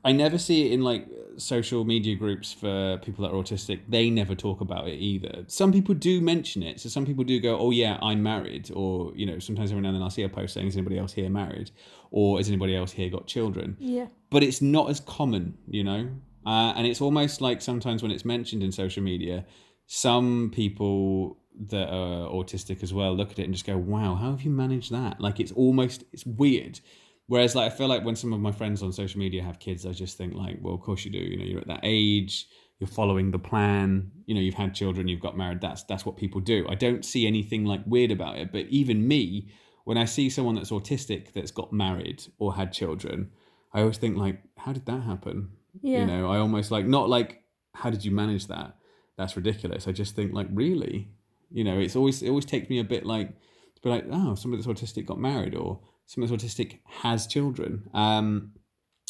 [0.04, 1.08] I never see it in like
[1.38, 3.80] social media groups for people that are autistic.
[3.88, 5.46] They never talk about it either.
[5.48, 9.14] Some people do mention it, so some people do go, "Oh yeah, I'm married," or
[9.16, 11.14] you know, sometimes every now and then I'll see a post saying, "Is anybody else
[11.14, 11.72] here married?"
[12.12, 14.08] or "Has anybody else here got children?" Yeah.
[14.30, 16.10] but it's not as common, you know.
[16.46, 19.46] Uh, and it's almost like sometimes when it's mentioned in social media,
[19.88, 21.38] some people
[21.68, 24.52] that are autistic as well look at it and just go, "Wow, how have you
[24.52, 26.80] managed that?" Like it's almost it's weird.
[27.28, 29.86] Whereas like I feel like when some of my friends on social media have kids,
[29.86, 31.20] I just think like, well, of course you do.
[31.20, 32.48] You know, you're at that age,
[32.80, 34.12] you're following the plan.
[34.26, 35.62] You know, you've had children, you've got married.
[35.62, 36.66] That's that's what people do.
[36.70, 38.52] I don't see anything like weird about it.
[38.52, 39.50] But even me,
[39.86, 43.32] when I see someone that's autistic that's got married or had children,
[43.74, 45.52] I always think like, how did that happen?
[45.82, 46.00] Yeah.
[46.00, 47.44] You know, I almost like not like
[47.74, 48.76] how did you manage that?
[49.18, 49.88] That's ridiculous.
[49.88, 51.10] I just think like really,
[51.52, 54.36] you know, it's always it always takes me a bit like to be like, oh,
[54.36, 57.90] somebody that's autistic got married or somebody that's autistic has children.
[57.94, 58.54] Um,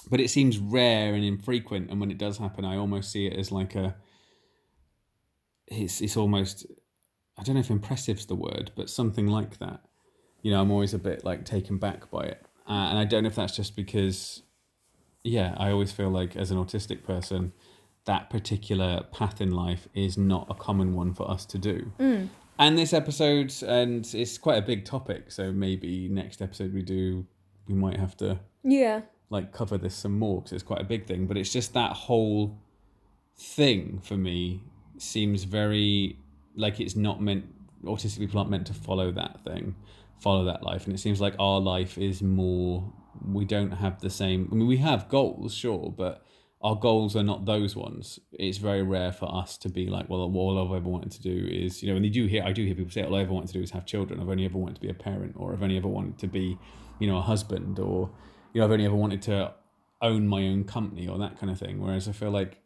[0.10, 3.38] but it seems rare and infrequent, and when it does happen, I almost see it
[3.38, 3.96] as like a.
[5.68, 6.66] It's it's almost,
[7.38, 9.82] I don't know if impressive's the word, but something like that.
[10.42, 13.24] You know, I'm always a bit like taken back by it, uh, and I don't
[13.24, 14.42] know if that's just because,
[15.24, 17.54] yeah, I always feel like as an autistic person,
[18.06, 21.92] that particular path in life is not a common one for us to do.
[22.00, 22.30] Mm.
[22.58, 27.26] And this episode, and it's quite a big topic, so maybe next episode we do,
[27.68, 29.02] we might have to Yeah.
[29.30, 31.26] like cover this some more because it's quite a big thing.
[31.28, 32.58] But it's just that whole
[33.38, 34.62] thing for me
[34.98, 36.18] seems very
[36.56, 37.46] like it's not meant.
[37.84, 39.76] Autistic people aren't meant to follow that thing,
[40.20, 42.92] follow that life, and it seems like our life is more.
[43.26, 44.50] We don't have the same.
[44.52, 46.24] I mean, we have goals, sure, but
[46.64, 48.20] our goals are not those ones.
[48.34, 51.48] It's very rare for us to be like, well, all I've ever wanted to do
[51.50, 53.34] is, you know, and you do hear, I do hear people say, all I ever
[53.34, 54.20] wanted to do is have children.
[54.20, 56.60] I've only ever wanted to be a parent, or I've only ever wanted to be,
[57.00, 58.12] you know, a husband, or,
[58.54, 59.54] you know, I've only ever wanted to
[60.04, 61.82] own my own company, or that kind of thing.
[61.82, 62.60] Whereas I feel like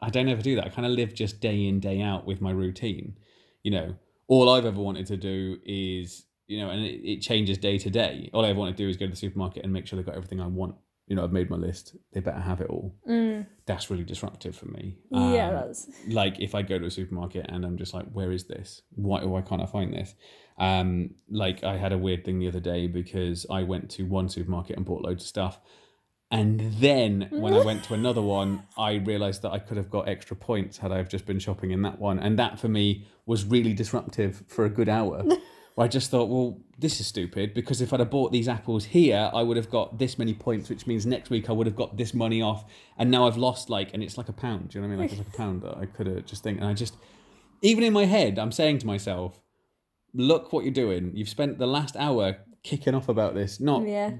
[0.00, 0.66] I don't ever do that.
[0.66, 3.16] I kind of live just day in, day out with my routine.
[3.64, 3.96] You know,
[4.28, 7.90] all I've ever wanted to do is, you know, and it, it changes day to
[7.90, 8.30] day.
[8.32, 10.06] All I ever want to do is go to the supermarket and make sure they've
[10.06, 10.76] got everything I want.
[11.06, 11.96] You know, I've made my list.
[12.12, 12.94] They better have it all.
[13.08, 13.46] Mm.
[13.66, 14.96] That's really disruptive for me.
[15.10, 18.32] yeah, Um, that's like if I go to a supermarket and I'm just like, where
[18.32, 18.82] is this?
[18.94, 20.14] Why why can't I find this?
[20.58, 24.28] Um, like I had a weird thing the other day because I went to one
[24.28, 25.60] supermarket and bought loads of stuff.
[26.30, 30.08] And then when I went to another one, I realized that I could have got
[30.08, 32.18] extra points had I have just been shopping in that one.
[32.18, 35.24] And that for me was really disruptive for a good hour.
[35.74, 38.84] Where I just thought, well, this is stupid because if I'd have bought these apples
[38.84, 41.76] here, I would have got this many points, which means next week I would have
[41.76, 42.64] got this money off.
[42.98, 44.70] And now I've lost like, and it's like a pound.
[44.70, 45.08] Do you know what I mean?
[45.08, 46.58] Like it's like a pound that I could have just think.
[46.58, 46.96] And I just,
[47.62, 49.40] even in my head, I'm saying to myself,
[50.14, 51.12] look what you're doing.
[51.14, 54.10] You've spent the last hour kicking off about this, not yeah.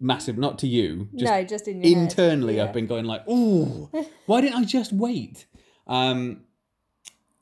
[0.00, 2.02] massive, not to you, just no, just in your head.
[2.02, 2.64] internally Yeah.
[2.64, 3.90] I've been going like, "Ooh,
[4.26, 5.46] why didn't I just wait?"
[5.86, 6.44] Um,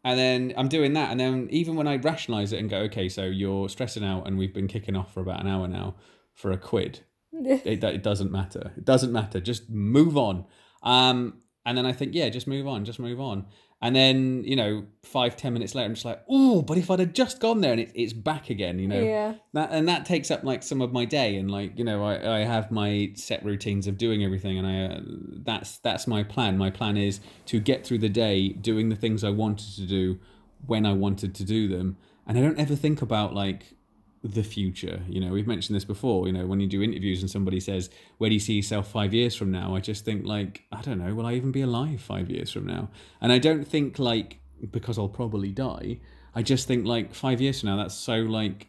[0.06, 3.08] and then I'm doing that, and then even when I rationalize it and go, "Okay,
[3.08, 5.96] so you're stressing out, and we've been kicking off for about an hour now
[6.32, 7.00] for a quid,"
[7.32, 8.70] it, it doesn't matter.
[8.76, 9.40] It doesn't matter.
[9.40, 10.44] Just move on.
[10.84, 13.46] Um, and then I think, yeah, just move on, just move on.
[13.82, 16.98] And then you know, five ten minutes later, I'm just like, "Oh, but if I'd
[16.98, 19.02] have just gone there and it, it's back again," you know?
[19.02, 19.34] Yeah.
[19.52, 22.38] that and that takes up like some of my day and like you know I,
[22.38, 25.00] I have my set routines of doing everything and I uh,
[25.44, 26.56] that's that's my plan.
[26.56, 30.18] My plan is to get through the day doing the things I wanted to do
[30.66, 31.98] when I wanted to do them.
[32.26, 33.75] And I don't ever think about like
[34.24, 35.02] the future.
[35.08, 37.90] You know we've mentioned this before you know when you do interviews and somebody says
[38.18, 39.74] where do you see yourself five years from now?
[39.74, 42.66] I just think like I don't know will I even be alive five years from
[42.66, 42.88] now?
[43.20, 44.40] And I don't think like
[44.70, 46.00] because I'll probably die
[46.36, 48.68] I just think like five years from now that's so like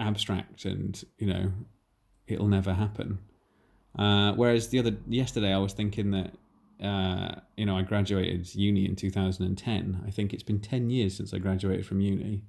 [0.00, 1.52] abstract and you know
[2.26, 3.20] it'll never happen.
[3.96, 6.34] Uh, whereas the other yesterday i was thinking that
[6.84, 11.32] uh, you know i graduated uni in 2010 i think it's been 10 years since
[11.32, 12.44] i graduated from uni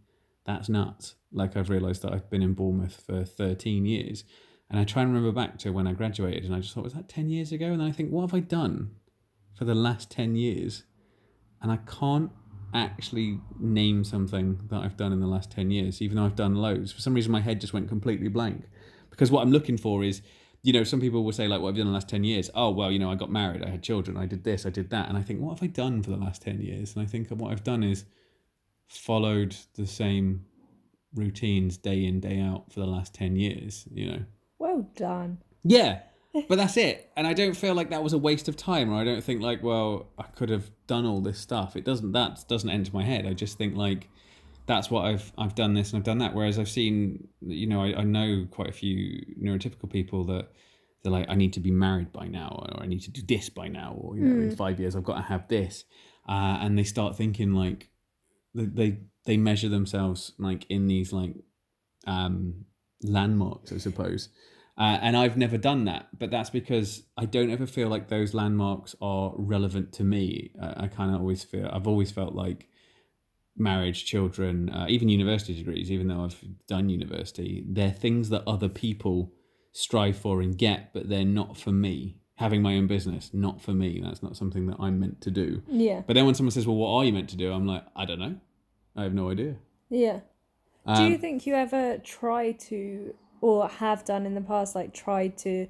[0.47, 4.23] that's nuts like i've realized that i've been in bournemouth for 13 years
[4.69, 6.93] and i try and remember back to when i graduated and i just thought was
[6.93, 8.89] that 10 years ago and then i think what have i done
[9.53, 10.83] for the last 10 years
[11.61, 12.31] and i can't
[12.73, 16.55] actually name something that I've done in the last 10 years, even though I've done
[16.55, 16.91] loads.
[16.91, 18.65] For some reason, my head just went completely blank.
[19.09, 20.21] Because what I'm looking for is,
[20.63, 22.49] you know, some people will say, like, what I've done in the last 10 years.
[22.53, 24.89] Oh, well, you know, I got married, I had children, I did this, I did
[24.89, 25.07] that.
[25.09, 26.95] And I think, what have I done for the last 10 years?
[26.95, 28.05] And I think what I've done is
[28.87, 30.45] followed the same
[31.13, 34.19] routines day in, day out for the last 10 years, you know.
[34.59, 35.39] Well done.
[35.63, 35.99] Yeah,
[36.47, 37.11] but that's it.
[37.15, 39.41] And I don't feel like that was a waste of time, or I don't think
[39.41, 41.75] like, well, I could have done all this stuff.
[41.75, 42.11] It doesn't.
[42.11, 43.25] That doesn't enter my head.
[43.25, 44.09] I just think like,
[44.65, 46.33] that's what I've I've done this and I've done that.
[46.33, 50.49] Whereas I've seen, you know, I, I know quite a few neurotypical people that
[51.03, 53.49] they're like, I need to be married by now, or I need to do this
[53.49, 55.85] by now, or you know, in five years I've got to have this,
[56.27, 57.89] uh, and they start thinking like,
[58.57, 61.35] they they, they measure themselves like in these like
[62.05, 62.65] um,
[63.03, 64.29] landmarks, I suppose.
[64.77, 68.35] Uh, and I've never done that, but that's because I don't ever feel like those
[68.35, 70.51] landmarks are relevant to me.
[70.61, 72.67] I, I kind of always feel I've always felt like
[73.57, 78.69] marriage, children, uh, even university degrees, even though I've done university, they're things that other
[78.69, 79.33] people
[79.71, 82.17] strive for and get, but they're not for me.
[82.35, 83.99] Having my own business, not for me.
[84.03, 85.63] That's not something that I'm meant to do.
[85.67, 86.01] Yeah.
[86.05, 88.05] But then when someone says, "Well, what are you meant to do?" I'm like, I
[88.05, 88.35] don't know.
[88.97, 89.55] I have no idea.
[89.89, 90.21] Yeah.
[90.85, 94.93] Do Um, you think you ever try to, or have done in the past, like
[94.93, 95.67] tried to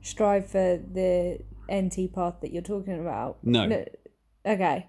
[0.00, 3.38] strive for the NT path that you're talking about?
[3.44, 3.84] No.
[4.46, 4.88] Okay.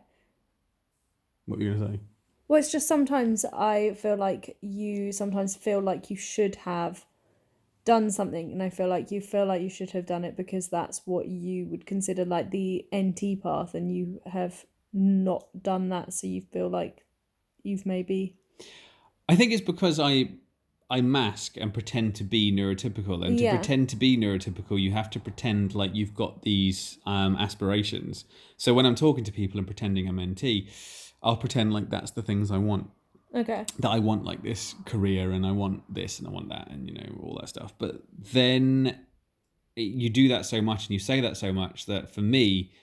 [1.46, 2.00] what were you gonna say?
[2.48, 7.06] Well, it's just sometimes I feel like you sometimes feel like you should have
[7.84, 10.70] done something, and I feel like you feel like you should have done it because
[10.70, 16.14] that's what you would consider like the NT path, and you have not done that,
[16.14, 17.06] so you feel like
[17.64, 18.36] you've maybe
[19.30, 20.32] I think it's because I
[20.90, 23.56] I mask and pretend to be neurotypical, and to Yeah.
[23.56, 28.26] pretend to be neurotypical, you have to pretend like you've got these um, aspirations.
[28.58, 30.68] So when I'm talking to people and pretending I'm NT,
[31.24, 32.90] I'll pretend like that's the things I want.
[33.34, 33.66] okay.
[33.80, 36.86] That I want like this career, and I want this, and I want that, and
[36.90, 37.74] you know all that stuff.
[37.78, 38.02] But
[38.34, 39.00] then
[39.78, 42.74] you do that so much, and you say that so much that for me,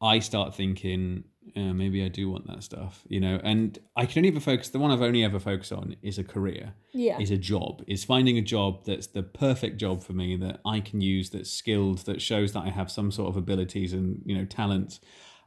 [0.00, 1.24] I start thinking.
[1.56, 4.68] Uh, maybe I do want that stuff, you know, and I can only ever focus.
[4.68, 7.18] The one I've only ever focused on is a career Yeah.
[7.18, 10.80] is a job is finding a job that's the perfect job for me that i
[10.80, 14.36] can use that's skilled that shows that i have some sort of abilities and you
[14.36, 15.00] know talents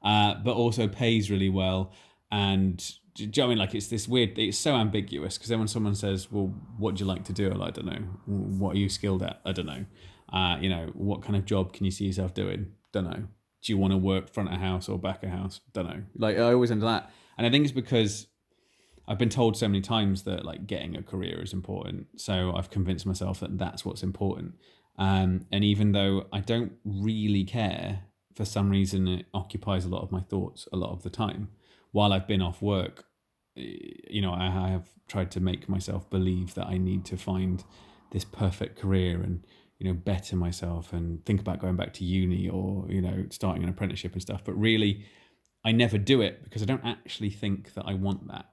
[0.03, 1.91] uh, but also pays really well
[2.31, 3.57] and do you know what I mean?
[3.57, 4.39] Like it's this weird.
[4.39, 6.47] It's so ambiguous because then when someone says, "Well,
[6.77, 8.03] what do you like to do?" Like, I don't know.
[8.25, 9.41] What are you skilled at?
[9.45, 9.83] I don't know.
[10.31, 12.67] Uh, you know, what kind of job can you see yourself doing?
[12.93, 13.23] Don't know.
[13.62, 15.62] Do you want to work front of house or back of house?
[15.74, 16.03] Don't know.
[16.16, 18.28] Like I always end up that, and I think it's because
[19.07, 22.07] I've been told so many times that like getting a career is important.
[22.18, 24.55] So I've convinced myself that that's what's important.
[24.97, 28.03] Um, and even though I don't really care,
[28.36, 31.49] for some reason it occupies a lot of my thoughts a lot of the time.
[31.91, 33.05] While I've been off work,
[33.55, 37.64] you know, I have tried to make myself believe that I need to find
[38.12, 39.45] this perfect career and
[39.82, 43.63] you know better myself and think about going back to uni or you know starting
[43.63, 44.41] an apprenticeship and stuff.
[44.43, 45.05] But really,
[45.65, 48.45] I never do it because I don't actually think that I want that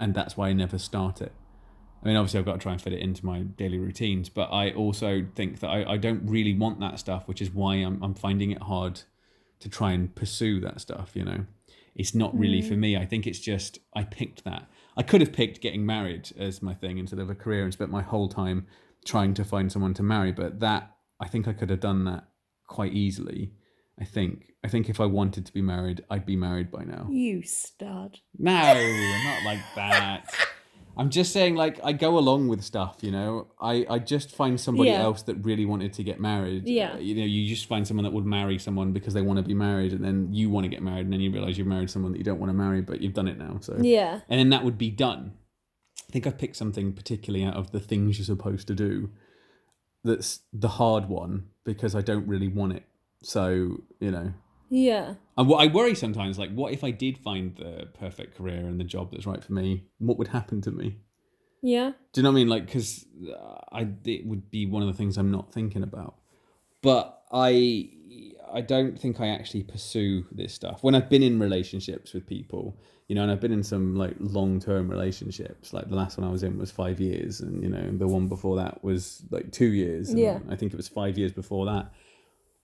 [0.00, 1.32] and that's why I never start it.
[2.02, 4.48] I mean, obviously, I've got to try and fit it into my daily routines, but
[4.52, 8.02] I also think that I, I don't really want that stuff, which is why I'm,
[8.02, 9.02] I'm finding it hard
[9.60, 11.46] to try and pursue that stuff, you know?
[11.96, 12.78] It's not really for mm.
[12.78, 12.96] me.
[12.96, 14.70] I think it's just, I picked that.
[14.96, 17.90] I could have picked getting married as my thing instead of a career and spent
[17.90, 18.68] my whole time
[19.04, 22.24] trying to find someone to marry, but that, I think I could have done that
[22.66, 23.52] quite easily.
[24.00, 24.52] I think.
[24.64, 27.08] I think if I wanted to be married, I'd be married by now.
[27.10, 28.18] You stud.
[28.38, 30.32] No, not like that.
[30.96, 33.46] I'm just saying, like, I go along with stuff, you know.
[33.60, 35.02] I, I just find somebody Yeah.
[35.02, 36.66] else that really wanted to get married.
[36.68, 36.94] Yeah.
[36.94, 39.44] Uh, you know, you just find someone that would marry someone because they want to
[39.44, 41.88] be married, and then you want to get married, and then you realize you've married
[41.90, 43.58] someone that you don't want to marry, but you've done it now.
[43.60, 44.20] So, Yeah.
[44.28, 45.34] and then that would be done.
[46.08, 49.10] I think I picked something particularly out of the things you're supposed to do
[50.04, 52.84] that's the hard one because I don't really want it.
[53.22, 54.32] So, you know,
[54.70, 55.14] Yeah.
[55.36, 58.78] and what I worry sometimes, like, what if I did find the perfect career and
[58.80, 59.84] the job that's right for me?
[59.98, 60.96] What would happen to me?
[61.60, 61.92] Yeah.
[62.12, 62.48] Do you know what I mean?
[62.48, 66.14] Like, because uh, I it would be one of the things I'm not thinking about.
[66.80, 67.90] But I
[68.52, 72.78] I don't think I actually pursue this stuff when I've been in relationships with people.
[73.08, 75.72] You know, and I've been in some like long term relationships.
[75.72, 78.28] Like the last one I was in was five years, and you know the one
[78.28, 80.10] before that was like two years.
[80.10, 80.40] and Yeah.
[80.50, 81.90] I think it was five years before that.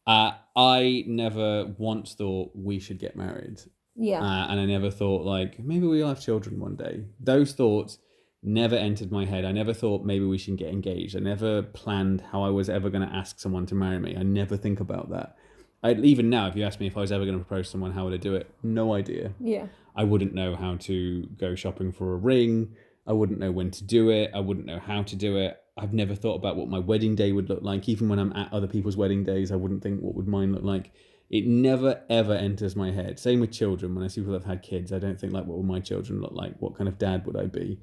[0.07, 3.63] Uh, I never once thought we should get married
[3.97, 4.21] Yeah.
[4.21, 7.05] uh, and I never thought like maybe we'll have children one day.
[7.19, 7.99] Those thoughts
[8.43, 9.47] never entered my head.
[9.47, 11.17] I never thought maybe we should get engaged.
[11.17, 14.15] I never planned how I was ever going to ask someone to marry me.
[14.15, 15.37] I never think about that.
[15.85, 17.73] I, even now, if you asked me if I was ever going to propose to
[17.73, 18.51] someone, how would I do it?
[18.63, 19.35] No idea.
[19.39, 19.67] yeah.
[19.97, 22.75] I wouldn't know how to go shopping for a ring.
[23.07, 24.33] I wouldn't know when to do it.
[24.35, 25.61] I wouldn't know how to do it.
[25.77, 27.89] I've never thought about what my wedding day would look like.
[27.89, 30.65] Even when I'm at other people's wedding days, I wouldn't think what would mine look
[30.65, 30.91] like.
[31.31, 33.19] It never ever enters my head.
[33.21, 33.95] Same with children.
[33.95, 35.81] When I see people that have had kids, I don't think like what will my
[35.81, 36.55] children look like?
[36.59, 37.79] What kind of dad would I be?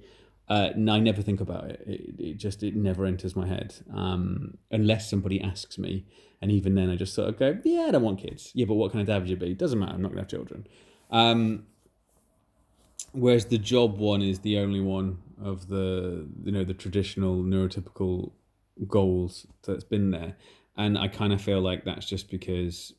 [0.52, 1.82] Uh, and I never think about it.
[1.88, 6.06] It, it just it never enters my head um, unless somebody asks me,
[6.41, 8.52] and even then I just sort of go, yeah, I don't want kids.
[8.54, 9.54] Yeah, but what kind of dad would you be?
[9.54, 9.93] Doesn't matter.
[9.93, 10.68] I'm not gonna have children.
[11.10, 11.68] Um,
[13.14, 18.32] whereas the job one is the only one of the you know the traditional neurotypical
[18.88, 20.36] goals that's been there
[20.78, 22.93] and i kind of feel like that's just because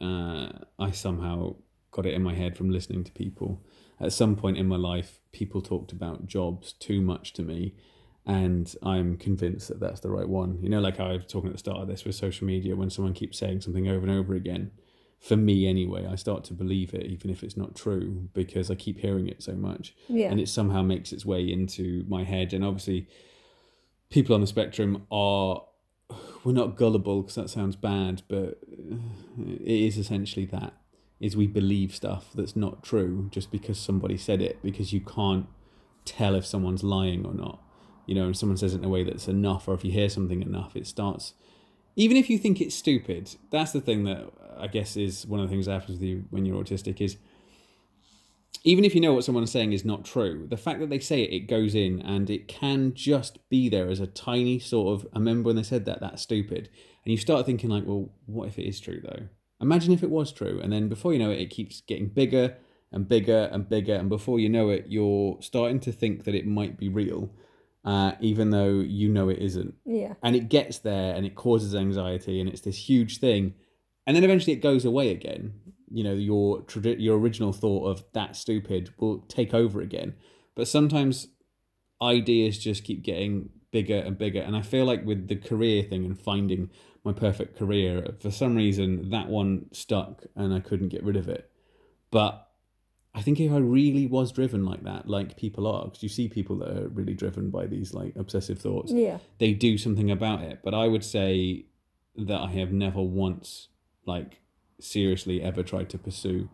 [0.00, 0.48] uh,
[0.78, 1.54] i somehow
[1.90, 3.62] got it in my head from listening to people
[4.00, 7.74] at some point in my life people talked about jobs too much to me
[8.26, 11.54] and i'm convinced that that's the right one you know like i was talking at
[11.54, 14.34] the start of this with social media when someone keeps saying something over and over
[14.34, 14.70] again
[15.20, 18.76] for me anyway, I start to believe it, even if it's not true, because I
[18.76, 19.94] keep hearing it so much.
[20.08, 20.30] Yeah.
[20.30, 22.52] And it somehow makes its way into my head.
[22.52, 23.08] And obviously,
[24.10, 25.64] people on the spectrum are,
[26.44, 28.96] we're not gullible because that sounds bad, but uh,
[29.60, 30.74] it is essentially that.
[31.20, 35.46] Is we believe stuff that's not true just because somebody said it, because you can't
[36.04, 37.60] tell if someone's lying or not.
[38.06, 40.08] You know, and someone says it in a way that's enough, or if you hear
[40.08, 41.34] something enough, it starts
[41.98, 45.48] even if you think it's stupid, that's the thing that I guess is one of
[45.48, 47.16] the things that happens with you when you're autistic is
[48.62, 51.22] even if you know what someone's saying is not true, the fact that they say
[51.22, 55.08] it, it goes in and it can just be there as a tiny sort of.
[55.12, 56.68] I remember when they said that, that's stupid.
[57.04, 59.26] And you start thinking, like, well, what if it is true though?
[59.60, 60.60] Imagine if it was true.
[60.62, 62.56] And then before you know it, it keeps getting bigger
[62.92, 63.94] and bigger and bigger.
[63.94, 67.30] And before you know it, you're starting to think that it might be real,
[67.84, 70.14] uh, even though you know it isn't Yeah.
[70.22, 73.54] and it gets there and it causes anxiety and it's this huge thing
[74.06, 75.52] and then eventually it goes away again
[75.90, 80.14] you know your tradi- your original thought of that stupid will take over again
[80.54, 81.28] but sometimes
[82.02, 86.04] ideas just keep getting bigger and bigger and i feel like with the career thing
[86.04, 86.70] and finding
[87.04, 91.28] my perfect career for some reason that one stuck and i couldn't get rid of
[91.28, 91.50] it
[92.10, 92.44] but
[93.14, 96.28] I think if I really was driven like that, like people are, because you see
[96.28, 99.18] people that are really driven by these like obsessive thoughts, Yeah.
[99.38, 100.60] they do something about it.
[100.62, 101.64] But I would say
[102.16, 103.68] that I have never once,
[104.06, 104.40] like,
[104.78, 106.48] seriously ever tried to pursue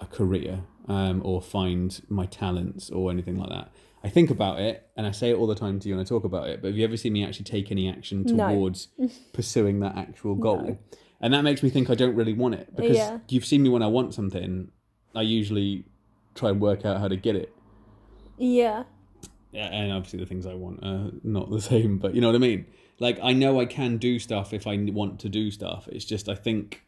[0.00, 3.72] a career um, or find my talents or anything like that.
[4.04, 6.04] I think about it and I say it all the time to you and I
[6.04, 8.48] talk about it, but have you ever seen me actually take any action No.
[8.48, 8.88] towards
[9.32, 10.62] pursuing that actual goal?
[10.62, 10.78] No.
[11.20, 13.18] And that makes me think I don't really want it because Yeah.
[13.28, 14.70] you've seen me when I want something,
[15.14, 15.84] I usually
[16.34, 17.54] try and work out how to get it
[18.38, 18.84] Yeah.
[19.52, 22.36] yeah, and obviously the things I want are not the same, but you know what
[22.36, 22.66] I mean.
[22.98, 25.86] Like I know I can do stuff if I want to do stuff.
[25.92, 26.82] It's just I think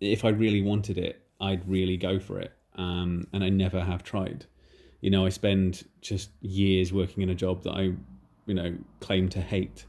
[0.00, 2.52] if I really wanted it, I'd really go for it.
[2.76, 4.46] Um, and I never have tried.
[5.00, 7.94] You know, I spend just years working in a job that I,
[8.46, 9.86] you know, claim to hate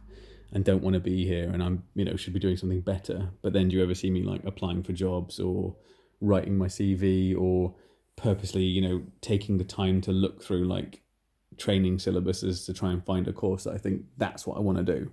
[0.53, 3.29] and don't want to be here and I'm, you know, should be doing something better.
[3.41, 5.75] But then do you ever see me like applying for jobs or
[6.19, 7.73] writing my CV or
[8.15, 11.01] purposely, you know, taking the time to look through like
[11.57, 14.77] training syllabuses to try and find a course that I think that's what I want
[14.77, 15.11] to do.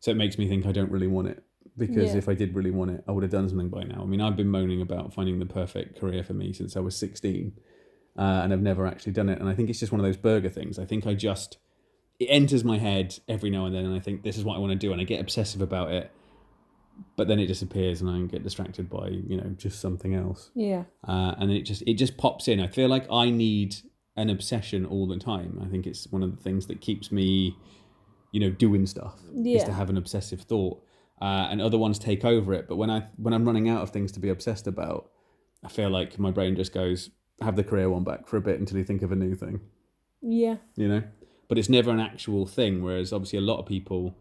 [0.00, 1.42] So it makes me think I don't really want it
[1.76, 2.18] because Yeah.
[2.18, 4.02] if I did really want it, I would have done something by now.
[4.02, 6.96] I mean, I've been moaning about finding the perfect career for me since I was
[6.96, 7.52] 16
[8.18, 9.38] uh, and I've never actually done it.
[9.40, 10.78] And I think it's just one of those Asperger things.
[10.78, 11.56] I think I just,
[12.18, 14.58] it enters my head every now and then and I think this is what I
[14.58, 16.10] want to do and I get obsessive about it.
[17.16, 20.82] But then it disappears and I get distracted by, you know, just something else Yeah.
[21.06, 22.58] uh, and it just it just pops in.
[22.60, 23.76] I feel like I need
[24.16, 25.60] an obsession all the time.
[25.64, 27.56] I think it's one of the things that keeps me,
[28.32, 29.58] you know, doing stuff Yeah.
[29.58, 30.82] is to have an obsessive thought,
[31.22, 32.66] uh, and other ones take over it.
[32.66, 35.08] But when I when I'm running out of things to be obsessed about,
[35.64, 37.10] I feel like my brain just goes
[37.40, 39.60] have the career one back for a bit until you think of a new thing,
[40.22, 40.56] Yeah.
[40.76, 41.02] you know.
[41.48, 42.82] But it's never an actual thing.
[42.82, 44.14] Whereas obviously a lot of people.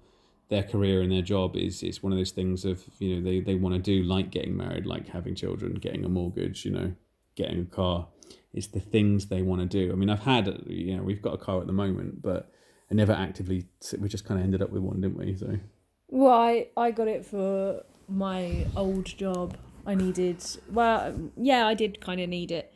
[0.50, 3.42] Their career and their job is it's one of those things of you know they,
[3.42, 6.94] they want to do like getting married, like having children, getting a mortgage, you know,
[7.36, 8.08] getting a car.
[8.54, 9.92] It's the things they want to do.
[9.92, 12.50] I mean, I've had, you know, we've got a car at the moment, but
[12.90, 13.66] I never actively,
[14.00, 15.36] we just kind of ended up with one, didn't we?
[15.36, 15.60] So,
[16.08, 19.58] Well, I, I got it for my old job.
[19.86, 22.74] I needed, well, yeah, I did kind of need it.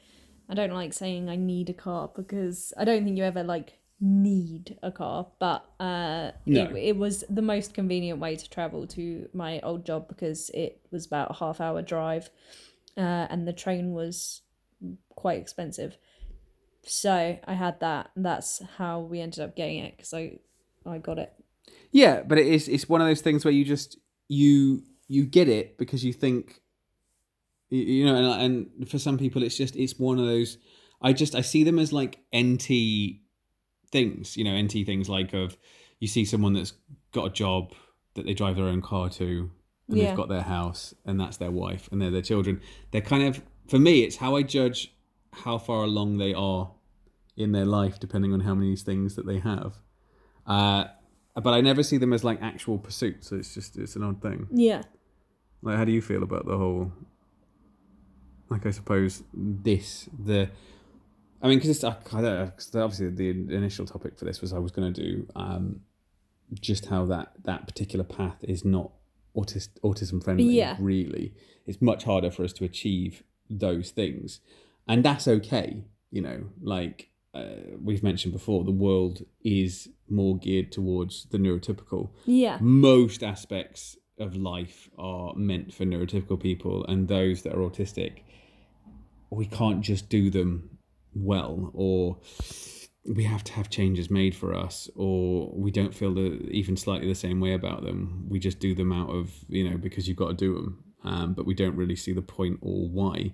[0.51, 3.79] I don't like saying I need a car because I don't think you ever like
[4.01, 6.61] need a car, but uh, No.
[6.63, 10.81] it, it was the most convenient way to travel to my old job because it
[10.91, 12.29] was about a half hour drive
[12.97, 14.41] uh, and the train was
[15.15, 15.97] quite expensive.
[16.83, 18.09] So I had that.
[18.15, 20.39] And that's how we ended up getting it because I,
[20.85, 21.31] I got it.
[21.91, 23.97] yeah, but it is, it's one of those things where you just,
[24.27, 26.59] you, you get it because you think,
[27.71, 30.57] you, know, and, and for some people, it's just, it's one of those,
[31.01, 32.67] I just, I see them as like NT
[33.91, 35.57] things, you know, NT things like of,
[35.99, 36.73] you see someone that's
[37.11, 37.73] got a job
[38.15, 39.49] that they drive their own car to
[39.87, 40.07] and Yeah.
[40.07, 42.61] they've got their house and that's their wife and they're their children.
[42.91, 44.93] They're kind of for me it's how I judge
[45.31, 46.71] how far along they are
[47.37, 49.75] in their life depending on how many things that they have.
[50.45, 50.85] Uh
[51.35, 53.29] but I never see them as like actual pursuits.
[53.29, 54.47] So it's just it's an odd thing.
[54.51, 54.81] Yeah.
[55.61, 56.91] Like how do you feel about the whole
[58.51, 60.49] like I suppose this the
[61.41, 64.59] I mean, because I, I don't know, obviously the initial topic for this was I
[64.59, 65.79] was going to do um,
[66.59, 68.91] just how that that particular path is not
[69.35, 70.43] autis- autism friendly.
[70.43, 70.75] Yeah.
[70.79, 71.33] Really,
[71.65, 74.39] it's much harder for us to achieve those things,
[74.87, 75.83] and that's okay.
[76.11, 82.09] You know, like uh, we've mentioned before, the world is more geared towards the neurotypical
[82.25, 82.57] Yeah.
[82.59, 88.23] most aspects of life are meant for neurotypical people, and those that are autistic,
[89.31, 90.77] we can't just do them
[91.13, 92.19] well, or
[93.05, 97.07] we have to have changes made for us, or we don't feel the, even slightly
[97.07, 98.25] the same way about them.
[98.29, 101.33] We just do them out of you know because you've got to do them, um,
[101.33, 103.33] but we don't really see the point or why.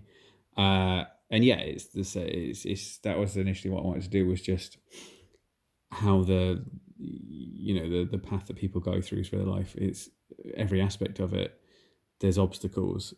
[0.55, 2.15] Uh, and yeah, it's this.
[2.15, 4.77] It's, it's that was initially what I wanted to do was just
[5.91, 6.63] how the
[6.97, 9.75] you know the the path that people go through through their life.
[9.75, 10.09] It's
[10.55, 11.59] every aspect of it.
[12.19, 13.13] There's obstacles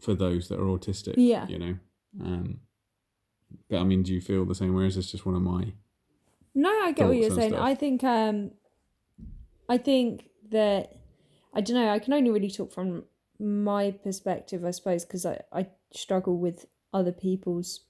[0.00, 1.14] for those that are autistic.
[1.16, 1.46] Yeah.
[1.48, 1.76] you know.
[2.20, 2.60] Um,
[3.68, 4.84] but I mean, do you feel the same way?
[4.84, 5.72] Or is this just one of my?
[6.54, 7.52] No, I get what you're saying.
[7.52, 7.64] stuff.
[7.64, 8.52] I think um
[9.68, 10.96] I think that
[11.52, 13.04] I don't know, I can only really talk from
[13.38, 17.80] my perspective, I suppose, because I, I struggle with other people's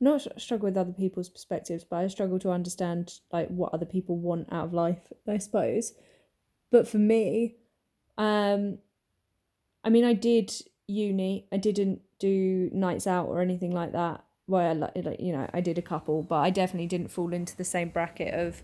[0.00, 4.16] not struggle with other people's perspectives, but I struggle to understand like what other people
[4.16, 5.92] want out of life, I suppose.
[6.70, 7.56] But for me,
[8.18, 8.78] um
[9.84, 10.52] I mean I did
[10.88, 11.46] uni.
[11.52, 14.24] I didn't do nights out or anything like that.
[14.46, 17.56] Well, like, like you know, I did a couple, but I definitely didn't fall into
[17.56, 18.62] the same bracket of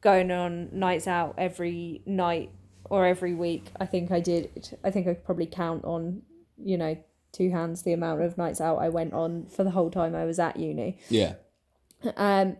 [0.00, 2.50] going on nights out every night
[2.84, 3.66] or every week.
[3.78, 4.76] I think I did.
[4.82, 6.22] I think I could probably count on,
[6.56, 6.96] you know,
[7.32, 10.24] two hands the amount of nights out I went on for the whole time I
[10.24, 10.98] was at uni.
[11.08, 11.34] Yeah,
[12.16, 12.56] Um,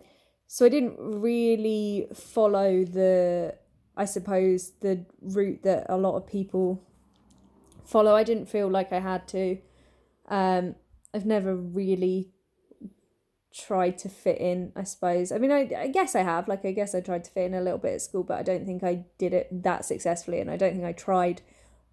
[0.47, 3.55] so I didn't really follow the,
[3.97, 6.83] I suppose, the route that a lot of people
[7.83, 8.13] follow.
[8.15, 9.57] I didn't feel like I had to.
[10.27, 10.75] Um,
[11.13, 12.31] I've never really
[13.53, 15.31] tried to fit in, I suppose.
[15.31, 16.47] I mean, I, I guess I have.
[16.47, 18.43] Like, I guess I tried to fit in a little bit at school, but I
[18.43, 21.41] don't think I did it that successfully, and I don't think I tried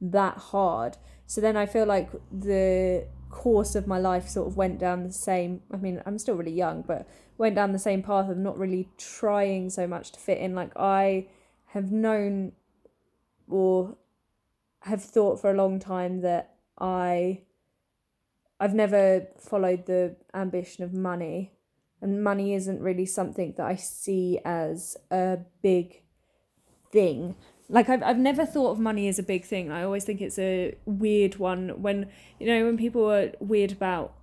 [0.00, 0.96] that hard.
[1.26, 5.12] So then I feel like the course of my life sort of went down the
[5.12, 5.62] same.
[5.72, 7.08] I mean, I'm still really young, but
[7.38, 10.54] went down the same path of not really trying so much to fit in.
[10.54, 11.28] Like, I
[11.66, 12.52] have known
[13.48, 13.96] or
[14.80, 17.42] have thought for a long time that I
[18.62, 21.50] I've never followed the ambition of money
[22.00, 26.02] and money isn't really something that I see as a big
[26.92, 27.34] thing.
[27.68, 29.72] Like I've I've never thought of money as a big thing.
[29.72, 32.08] I always think it's a weird one when
[32.38, 34.14] you know when people are weird about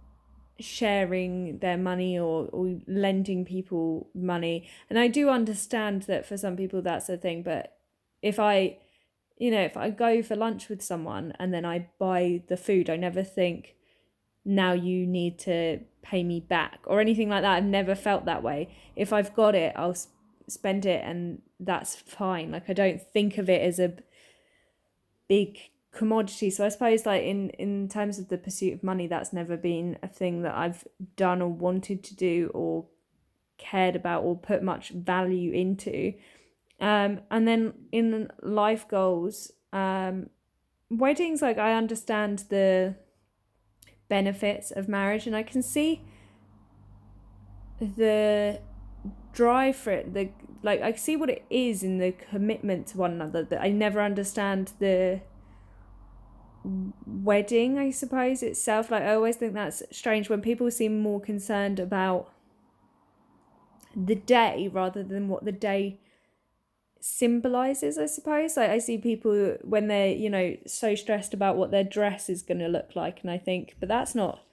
[0.57, 4.69] sharing their money or, or lending people money.
[4.89, 7.75] And I do understand that for some people that's a thing, but
[8.21, 8.77] if I
[9.37, 12.89] you know, if I go for lunch with someone and then I buy the food,
[12.89, 13.75] I never think
[14.49, 17.57] now you need to pay me back or anything like that.
[17.57, 18.67] I've never felt that way.
[18.95, 20.07] If I've got it, I'll s-
[20.47, 22.51] spend it and that's fine.
[22.51, 23.93] Like I don't think of it as a
[25.27, 25.59] big
[25.91, 26.49] commodity.
[26.49, 29.99] So I suppose like in in terms of the pursuit of money, that's never been
[30.01, 30.83] a thing that I've
[31.15, 32.87] done or wanted to do or
[33.59, 36.13] cared about or put much value into.
[36.79, 40.29] Um, and then in life goals, um,
[40.89, 42.95] weddings, like I understand the
[44.09, 46.01] benefits of marriage and I can see
[47.79, 48.59] the
[49.31, 50.29] drive for it the
[50.61, 54.01] like I see what it is in the commitment to one another but I never
[54.01, 55.21] understand the
[57.05, 58.91] wedding I suppose itself.
[58.91, 62.31] Like I always think that's strange when people seem more concerned about
[63.95, 65.99] the day rather than what the day
[67.01, 68.57] symbolizes i suppose.
[68.57, 72.41] Like i see people when they're you know so stressed about what their dress is
[72.41, 74.43] going to look like and i think but that's not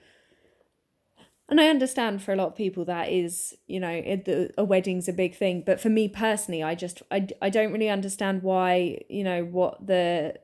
[1.48, 4.64] and i understand for a lot of people that is you know it, the, a
[4.64, 8.42] wedding's a big thing but for me personally i just I, I don't really understand
[8.42, 10.34] why you know what the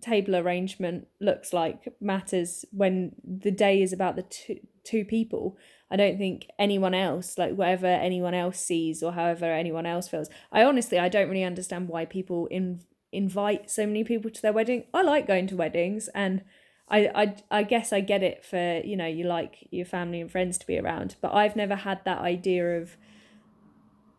[0.00, 5.56] table arrangement looks like matters when the day is about the two two people
[5.90, 10.28] I don't think anyone else, like whatever anyone else sees or however anyone else feels.
[10.50, 12.80] I honestly, I don't really understand why people in,
[13.12, 14.84] invite so many people to their wedding.
[14.92, 16.42] I like going to weddings, and
[16.88, 20.30] I, I, I guess I get it for you know you like your family and
[20.30, 22.96] friends to be around, but I've never had that idea of,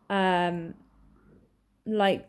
[0.08, 0.74] um,
[1.86, 2.28] like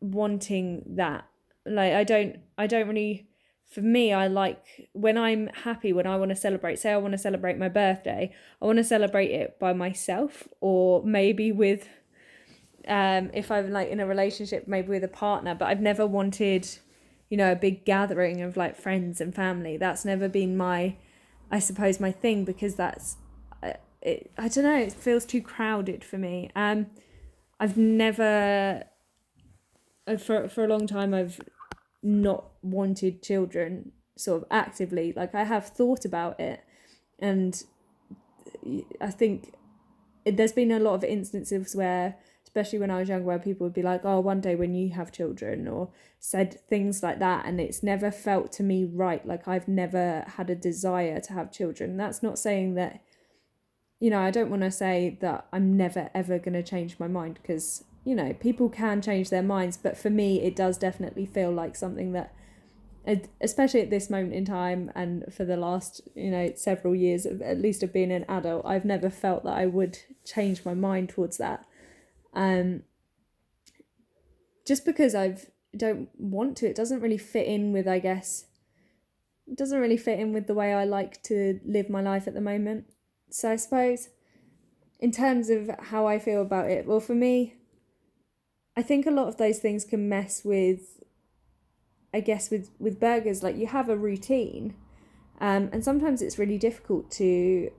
[0.00, 1.26] wanting that.
[1.66, 3.29] Like I don't, I don't really
[3.70, 7.12] for me, I like when I'm happy, when I want to celebrate, say I want
[7.12, 11.88] to celebrate my birthday, I want to celebrate it by myself or maybe with,
[12.88, 16.68] um, if I'm like in a relationship, maybe with a partner, but I've never wanted,
[17.28, 19.76] you know, a big gathering of like friends and family.
[19.76, 20.96] That's never been my,
[21.48, 23.18] I suppose, my thing because that's,
[23.62, 26.50] uh, it, I don't know, it feels too crowded for me.
[26.56, 26.86] Um,
[27.60, 28.82] I've never,
[30.08, 31.40] uh, for, for a long time, I've
[32.02, 36.64] not wanted children sort of actively like i have thought about it
[37.18, 37.64] and
[39.00, 39.54] i think
[40.26, 42.16] there's been a lot of instances where
[42.50, 44.90] especially when I was younger, where people would be like, "Oh, one day when you
[44.90, 49.24] have children," or said things like that, and it's never felt to me right.
[49.24, 51.96] Like I've never had a desire to have children.
[51.96, 53.02] That's not saying that,
[54.00, 57.06] you know, I don't want to say that I'm never ever going to change my
[57.06, 61.26] mind because you know people can change their minds, but for me, it does definitely
[61.26, 62.34] feel like something that
[63.40, 67.40] especially at this moment in time and for the last you know several years of
[67.40, 71.08] at least of being an adult i've never felt that i would change my mind
[71.08, 71.64] towards that.
[72.34, 72.82] Um
[74.66, 78.46] just because i've don't want to it doesn't really fit in with i guess
[79.46, 82.34] it doesn't really fit in with the way i like to live my life at
[82.34, 82.84] the moment.
[83.30, 84.10] So i suppose
[84.98, 87.54] in terms of how i feel about it well for me
[88.80, 91.00] i think a lot of those things can mess with
[92.12, 94.74] I guess with with Aspergers, like you have a routine,
[95.40, 97.70] um, and sometimes it's really difficult to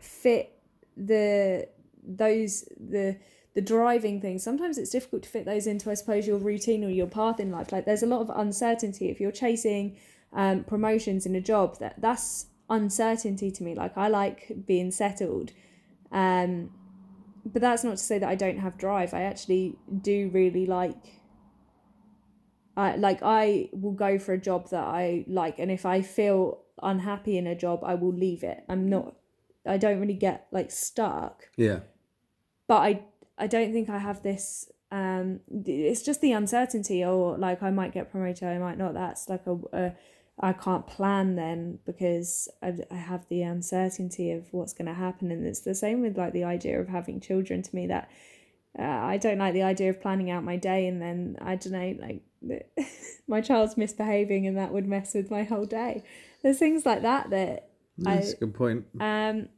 [0.00, 0.58] fit
[0.96, 1.68] the
[2.02, 3.16] those the
[3.54, 4.42] the driving things.
[4.42, 7.52] Sometimes it's difficult to fit those into, I suppose, your routine or your path in
[7.52, 7.70] life.
[7.70, 9.96] Like there's a lot of uncertainty if you're chasing
[10.32, 11.78] um, promotions in a job.
[11.78, 13.76] That that's uncertainty to me.
[13.76, 15.52] Like I like being settled.
[16.10, 16.70] Um,
[17.44, 19.14] but that's not to say that I don't have drive.
[19.14, 21.20] I actually do really like
[22.76, 26.62] I like I will go for a job that I like and if I feel
[26.82, 28.64] unhappy in a job I will leave it.
[28.68, 29.16] I'm not
[29.66, 31.48] I don't really get like stuck.
[31.56, 31.80] Yeah.
[32.68, 33.02] But I
[33.38, 37.92] I don't think I have this um it's just the uncertainty or like I might
[37.92, 39.92] get promoted I might not that's like a, a
[40.40, 45.30] I can't plan then because I, I have the uncertainty of what's going to happen
[45.30, 48.10] and it's the same with like the idea of having children to me that
[48.78, 51.72] uh, I don't like the idea of planning out my day and then I don't
[51.72, 52.22] know like
[53.28, 56.02] my child's misbehaving and that would mess with my whole day.
[56.42, 57.68] There's things like that that
[57.98, 58.86] that's I, a good point.
[58.98, 59.48] Um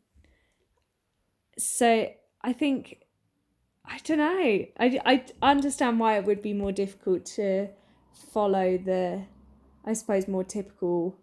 [1.56, 2.10] so
[2.42, 2.98] I think
[3.86, 4.26] I don't know.
[4.30, 5.00] I,
[5.42, 7.68] I understand why it would be more difficult to
[8.32, 9.24] follow the
[9.85, 11.18] I suppose more typical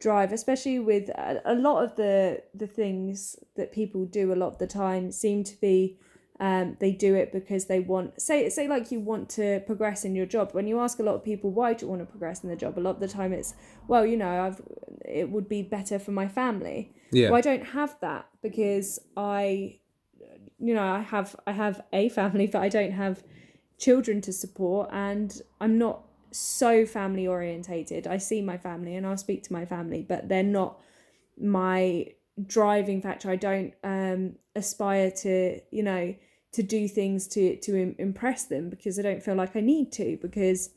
[0.00, 4.48] drive especially with a, a lot of the the things that people do a lot
[4.48, 5.98] of the time seem to be
[6.40, 10.14] um, they do it because they want say say like you want to progress in
[10.14, 10.52] your job.
[10.52, 12.56] When you ask a lot of people why do you want to progress in the
[12.56, 13.52] job a lot of the time it's
[13.88, 14.62] well you know i've
[15.04, 16.94] it would be better for my family.
[17.12, 17.28] Yeah.
[17.28, 19.76] Well, i don't have that because i
[20.58, 23.22] you know i have i have a family but i don't have
[23.78, 28.06] children to support and i'm not so family orientated.
[28.06, 30.80] I see my family and i'll speak to my family but they're not
[31.40, 32.06] my
[32.46, 33.30] driving factor.
[33.30, 36.14] I don't um aspire to you know
[36.52, 40.18] to do things to to impress them because I don't feel like I need to
[40.20, 40.70] because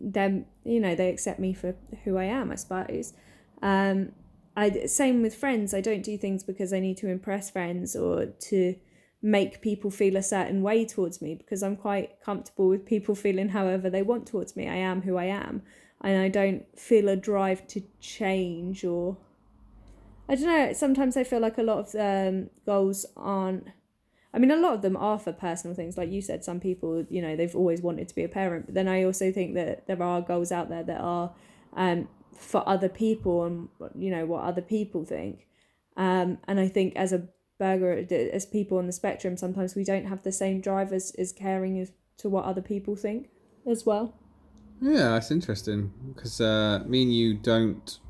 [0.00, 3.14] them you know they accept me for who I am I suppose.
[3.62, 4.12] Um
[4.56, 5.72] I same with friends.
[5.72, 8.74] I don't do things because I need to impress friends or to
[9.22, 13.50] make people feel a certain way towards me because I'm quite comfortable with people feeling
[13.50, 15.62] however they want towards me I am who I am
[16.00, 19.16] and I don't feel a drive to change or
[20.28, 23.68] I don't know sometimes I feel like a lot of um, goals aren't
[24.34, 25.98] I mean, a lot of them are for personal things.
[25.98, 28.66] Like you said, some people, you know, they've always wanted to be a parent.
[28.66, 31.34] But then I also think that there are goals out there that are
[31.74, 35.46] um, for other people and, you know, what other people think.
[35.98, 37.28] Um, and I think as a
[37.62, 41.32] burger, as people on the spectrum, sometimes we don't have the same drive as, as
[41.32, 43.28] caring as to what other people think
[43.70, 44.14] as well.
[44.80, 48.00] Yeah, that's interesting because uh, me and you don't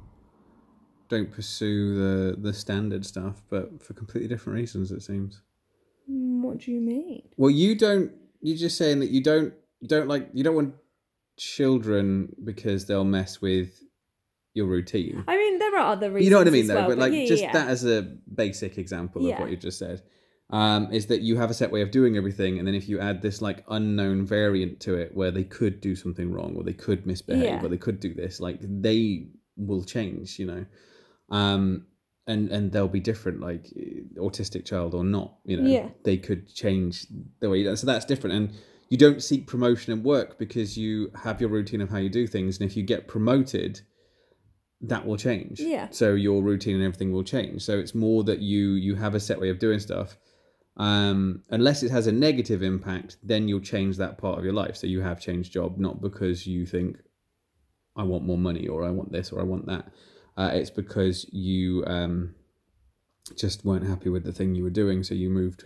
[1.10, 4.90] don't pursue the the standard stuff, but for completely different reasons.
[4.90, 5.42] It seems.
[6.06, 7.22] What do you mean?
[7.36, 8.10] Well, you don't.
[8.40, 9.52] You're just saying that you don't
[9.86, 10.74] don't like you don't want
[11.36, 13.82] children because they'll mess with
[14.54, 15.24] your routine.
[15.26, 16.24] I mean, there are other reasons.
[16.24, 16.74] You know what I mean, though.
[16.74, 17.52] Well, but like, yeah, just yeah.
[17.52, 18.02] that as a
[18.34, 19.34] basic example Yeah.
[19.34, 20.02] of what you just said,
[20.50, 23.00] um, is that you have a set way of doing everything, and then if you
[23.00, 26.74] add this like unknown variant to it, where they could do something wrong, or they
[26.74, 30.38] could misbehave, or they could do this, like they will change.
[30.38, 30.66] You know.
[31.30, 31.86] Um,
[32.26, 33.66] and and they'll be different like
[34.16, 35.88] autistic child or not you know Yeah.
[36.04, 37.06] they could change
[37.40, 38.52] the way you so that's different and
[38.90, 42.26] you don't seek promotion in work because you have your routine of how you do
[42.26, 43.80] things and if you get promoted
[44.82, 45.86] that will change Yeah.
[45.90, 49.20] so your routine and everything will change so it's more that you you have a
[49.20, 50.16] set way of doing stuff
[50.76, 54.74] um unless it has a negative impact then you'll change that part of your life
[54.76, 56.98] so you have changed job not because you think
[57.94, 59.84] i want more money or i want this or i want that
[60.38, 62.34] uh, it's because you um,
[63.36, 65.64] just weren't happy with the thing you were doing, so you moved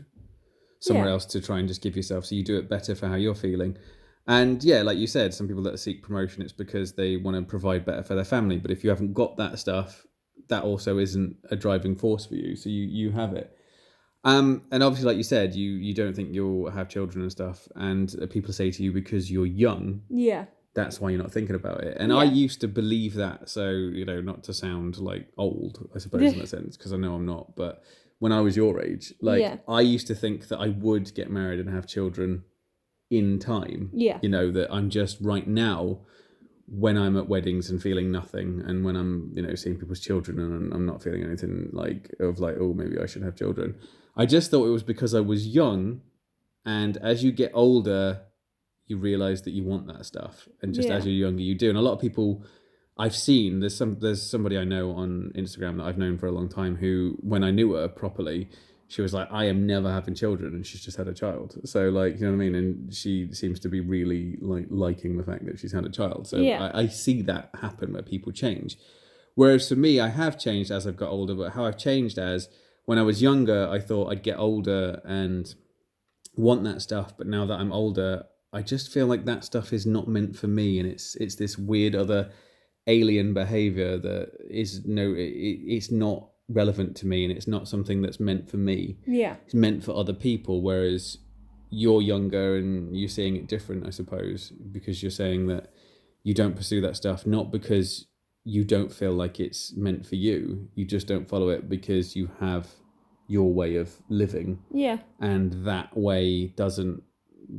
[0.81, 1.13] somewhere Yeah.
[1.13, 2.27] else to try and just give yourself.
[2.27, 3.79] So you do it better for how you're feeling.
[4.27, 7.43] And yeah, like you said, some people that seek promotion, it's because they want to
[7.43, 8.59] provide better for their family.
[8.59, 10.05] But if you haven't got that stuff,
[10.49, 12.57] that also isn't a driving force for you.
[12.57, 13.57] So you you have it.
[14.25, 17.69] Um, and obviously, like you said, you you don't think you'll have children and stuff,
[17.77, 20.47] and uh, people say to you because you're young, Yeah.
[20.75, 21.97] that's why you're not thinking about it.
[22.01, 23.49] And I used to believe that.
[23.49, 26.97] So, you know, not to sound like old, I suppose, in that sense, because I
[26.97, 27.55] know I'm not.
[27.55, 27.85] But
[28.19, 29.59] when I was your age, like, Yeah.
[29.69, 32.43] I used to think that I would get married and have children
[33.11, 33.91] in time.
[33.93, 34.19] Yeah.
[34.23, 36.01] You know, that I'm just right now
[36.69, 40.39] when I'm at weddings and feeling nothing, and when I'm, you know, seeing people's children
[40.41, 43.77] and I'm- not feeling anything like, of like, oh, maybe I should have children.
[44.17, 46.01] I just thought it was because I was young.
[46.65, 48.23] And as you get older,
[48.89, 51.77] you realize that you want that stuff and just as you're younger you do and
[51.77, 52.45] a lot of people
[52.99, 56.31] i've seen there's some there's somebody i know on instagram that i've known for a
[56.31, 58.49] long time who when i knew her properly
[58.89, 61.59] she was like i am never having children and she's just had a child.
[61.65, 62.55] So like you know what i mean?
[62.55, 66.29] And she seems to be really like liking the fact that she's had a child.
[66.29, 66.71] So Yeah.
[66.73, 68.77] I, I see that happen where people change.
[69.35, 72.49] Whereas for me i have changed as i've got older but how i've changed as
[72.87, 75.55] when i was younger i thought i'd get older and
[76.37, 79.85] want that stuff but now that i'm older i just feel like that stuff is
[79.85, 82.31] not meant for me and it's it's this weird other
[82.87, 85.35] alien behavior that is no it,
[85.77, 89.37] it's not relevant to me and it's not something that's meant for me Yeah.
[89.45, 91.19] it's meant for other people whereas
[91.71, 95.73] you're younger and you're seeing it different i suppose because you're saying that
[96.23, 98.07] you don't pursue that stuff not because
[98.45, 102.31] you don't feel like it's meant for you you just don't follow it because you
[102.39, 102.69] have
[103.27, 104.99] your way of living Yeah.
[105.19, 107.03] and that way doesn't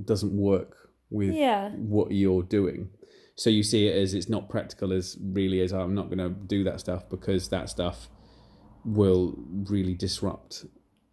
[0.06, 0.78] doesn't work
[1.10, 1.72] with Yeah.
[1.72, 2.90] what you're doing
[3.36, 6.30] so you see it as it's not practical as really as i'm not going to
[6.30, 8.10] do that stuff because that stuff
[8.86, 9.36] will
[9.70, 10.66] really disrupt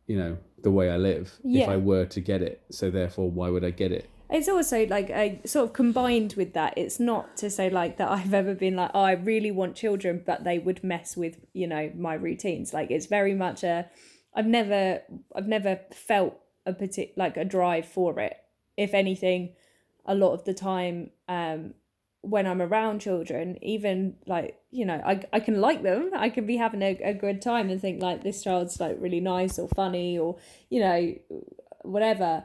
[0.07, 3.49] you know the way i live if i were to get it so therefore why
[3.49, 6.75] would i get it It's also like I sort of combined with that.
[6.77, 10.23] It's not to say like that I've ever been like, oh, I really want children,
[10.25, 12.73] but they would mess with you know my routines.
[12.73, 13.89] Like it's very much a,
[14.35, 15.03] I've never
[15.37, 18.37] I've never felt a partic like a drive for it.
[18.77, 19.55] If anything,
[20.07, 21.75] a lot of the time, um,
[22.25, 26.11] when I'm around children, even like you know, I I can like them.
[26.15, 29.21] I can be having a, a good time and think like this child's like really
[29.21, 30.37] nice or funny or
[30.71, 31.15] you know,
[31.83, 32.45] whatever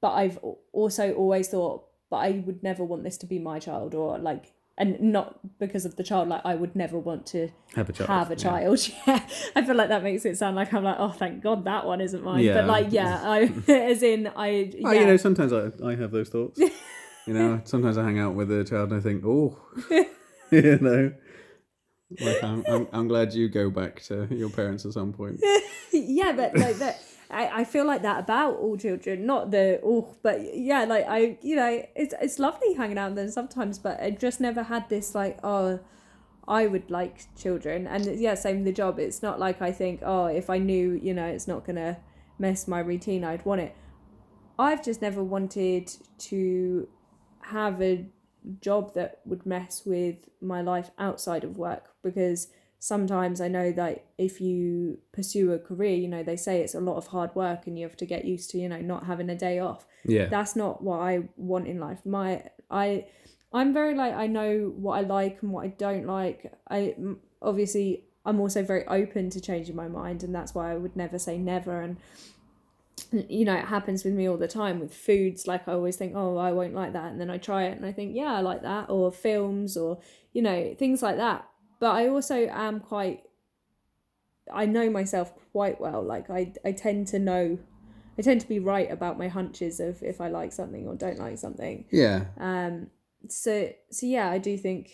[0.00, 0.38] but I've
[0.72, 4.52] also always thought, but I would never want this to be my child, or like,
[4.78, 8.08] and not because of the child, like I would never want to have a child
[8.08, 8.36] have a yeah.
[8.36, 8.90] child.
[9.06, 11.86] Yeah, I feel like that makes it sound like I'm like, oh, thank God that
[11.86, 12.44] one isn't mine.
[12.44, 12.54] Yeah.
[12.54, 16.10] But like, yeah, I as in I, yeah, Oh, you know, sometimes I, I have
[16.10, 16.60] those thoughts.
[17.30, 19.56] you know, sometimes I hang out with a child and I think, oh,
[20.50, 21.12] you know,
[22.20, 25.40] like I'm, I'm, I'm glad you go back to your parents at some point.
[25.92, 27.00] yeah, but like that.
[27.30, 31.38] I, I feel like that about all children, not the oh, but yeah, like I,
[31.40, 34.88] you know, it's it's lovely hanging out with them sometimes, but I just never had
[34.88, 35.78] this like oh,
[36.48, 38.98] I would like children, and yeah, same with the job.
[38.98, 41.98] It's not like I think oh, if I knew you know it's not gonna
[42.40, 43.76] mess my routine, I'd want it.
[44.58, 46.88] I've just never wanted to
[47.50, 48.06] have a
[48.60, 52.48] job that would mess with my life outside of work because
[52.78, 56.80] sometimes I know that if you pursue a career, you know, they say it's a
[56.80, 59.28] lot of hard work and you have to get used to, you know, not having
[59.28, 59.86] a day off.
[60.04, 60.26] Yeah.
[60.26, 62.00] That's not what I want in life.
[62.06, 63.06] My I
[63.52, 66.52] I'm very like I know what I like and what I don't like.
[66.70, 66.94] I
[67.42, 71.18] obviously I'm also very open to changing my mind and that's why I would never
[71.18, 71.98] say never and
[73.28, 76.14] you know it happens with me all the time with foods like i always think
[76.16, 78.40] oh i won't like that and then i try it and i think yeah i
[78.40, 79.98] like that or films or
[80.32, 81.46] you know things like that.
[81.80, 83.22] But i also am quite
[84.52, 87.58] i know myself quite well like i i tend to know
[88.18, 91.18] i tend to be right about my hunches of if i like something or don't
[91.18, 91.86] like something.
[91.90, 92.26] Yeah.
[92.38, 92.88] um
[93.28, 94.90] so so yeah i do think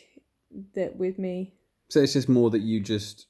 [0.75, 1.55] that with me.
[1.89, 3.27] So it's just more that you just,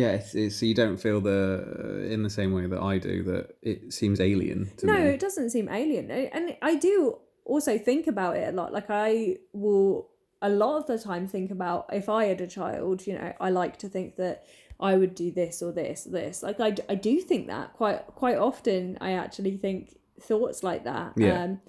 [0.00, 3.22] yeah, it's, it's, so you don't feel the in the same way that I do
[3.30, 5.00] that it seems alien to no me.
[5.14, 9.36] it doesn't seem alien and i do also think about it a lot like i
[9.52, 10.08] will
[10.42, 13.48] a lot of the time think about if i had a child you know i
[13.48, 14.44] like to think that
[14.80, 18.00] i would do this or this or this like I, I do think that quite
[18.22, 21.42] quite often i actually think thoughts like that Yeah.
[21.44, 21.60] um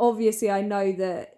[0.00, 1.33] obviously i know that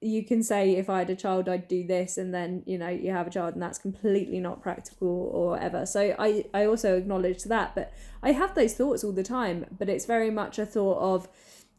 [0.00, 2.88] you can say if i had a child i'd do this and then you know
[2.88, 6.96] you have a child and that's completely not practical or whatever so i i also
[6.96, 7.92] acknowledge that but
[8.22, 11.28] i have those thoughts all the time but it's very much a thought of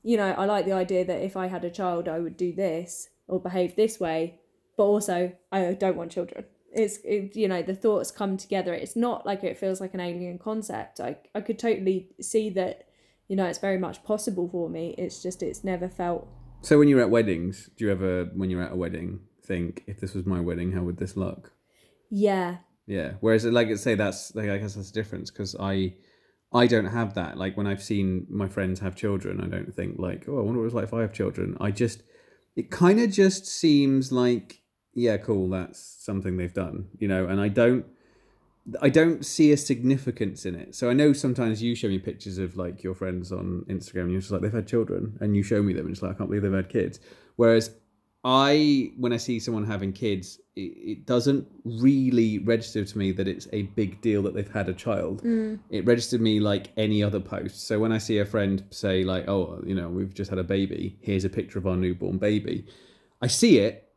[0.03, 2.51] you know i like the idea that if i had a child i would do
[2.53, 4.39] this or behave this way
[4.78, 6.45] but also i don't want children.
[6.72, 8.74] It's it, you know the thoughts come together.
[8.74, 10.99] It's not like it feels like an alien concept.
[10.99, 12.89] I i could totally see that
[13.30, 14.93] you know it's very much possible for me.
[14.97, 16.28] It's just it's never felt
[16.66, 19.99] So when you're at weddings, do you ever, when you're at a wedding, think if
[19.99, 21.53] this was my wedding, how would this look?
[22.09, 22.57] Yeah,
[22.88, 23.13] Yeah.
[23.20, 25.93] Whereas, like I say, that's like I guess that's the difference because I,
[26.51, 27.38] I don't have that.
[27.38, 30.59] Like when I've seen my friends have children, I don't think like, oh, I wonder
[30.59, 31.55] what it's like if I have children.
[31.59, 32.01] I just,
[32.55, 34.61] it kind of just seems like,
[34.93, 35.49] yeah, cool.
[35.49, 37.28] That's something they've done, you know.
[37.28, 37.86] And I don't,
[38.82, 40.74] I don't see a significance in it.
[40.74, 44.11] So I know sometimes you show me pictures of like your friends on Instagram, and
[44.11, 46.13] you're just like they've had children, and you show me them, and it's like I
[46.16, 46.99] can't believe they've had kids.
[47.36, 47.72] Whereas
[48.24, 53.28] I, when I see someone having kids, it, it doesn't really register to me that
[53.28, 55.22] it's a big deal that they've had a child.
[55.24, 55.59] Mm.
[55.70, 57.68] It registered me like any other post.
[57.68, 60.43] So when I see a friend say like, "Oh, you know, we've just had a
[60.43, 60.97] baby.
[61.01, 62.66] Here's a picture of our newborn baby,"
[63.22, 63.91] I see it,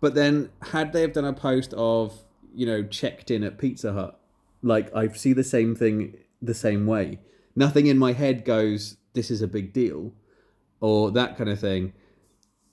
[0.00, 2.20] but then had they have done a post of
[2.54, 4.20] you know checked in at Pizza Hut,
[4.62, 7.18] like I see the same thing the same way.
[7.56, 10.12] Nothing in my head goes, "This is a big deal,"
[10.80, 11.92] or that kind of thing.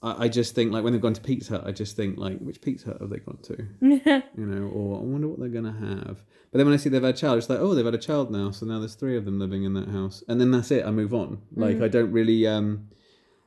[0.02, 2.40] I, I just think like when they've gone to Pizza Hut, I just think like,
[2.40, 3.68] which Pizza Hut have they gone to?
[4.38, 6.24] you know, or I wonder what they're gonna have.
[6.52, 8.00] But then when I see they've had a child, it's like, oh, they've had a
[8.00, 10.72] child now, so now there's three of them living in that house, and then that's
[10.72, 10.86] it.
[10.86, 11.42] I move on.
[11.56, 12.88] Like I don't really, um,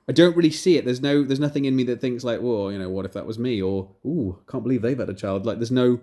[0.09, 0.85] I don't really see it.
[0.85, 3.27] There's no, there's nothing in me that thinks like, well, you know, what if that
[3.27, 5.47] was me, or ooh, can't believe they've had a child.
[5.47, 6.01] Like there's no,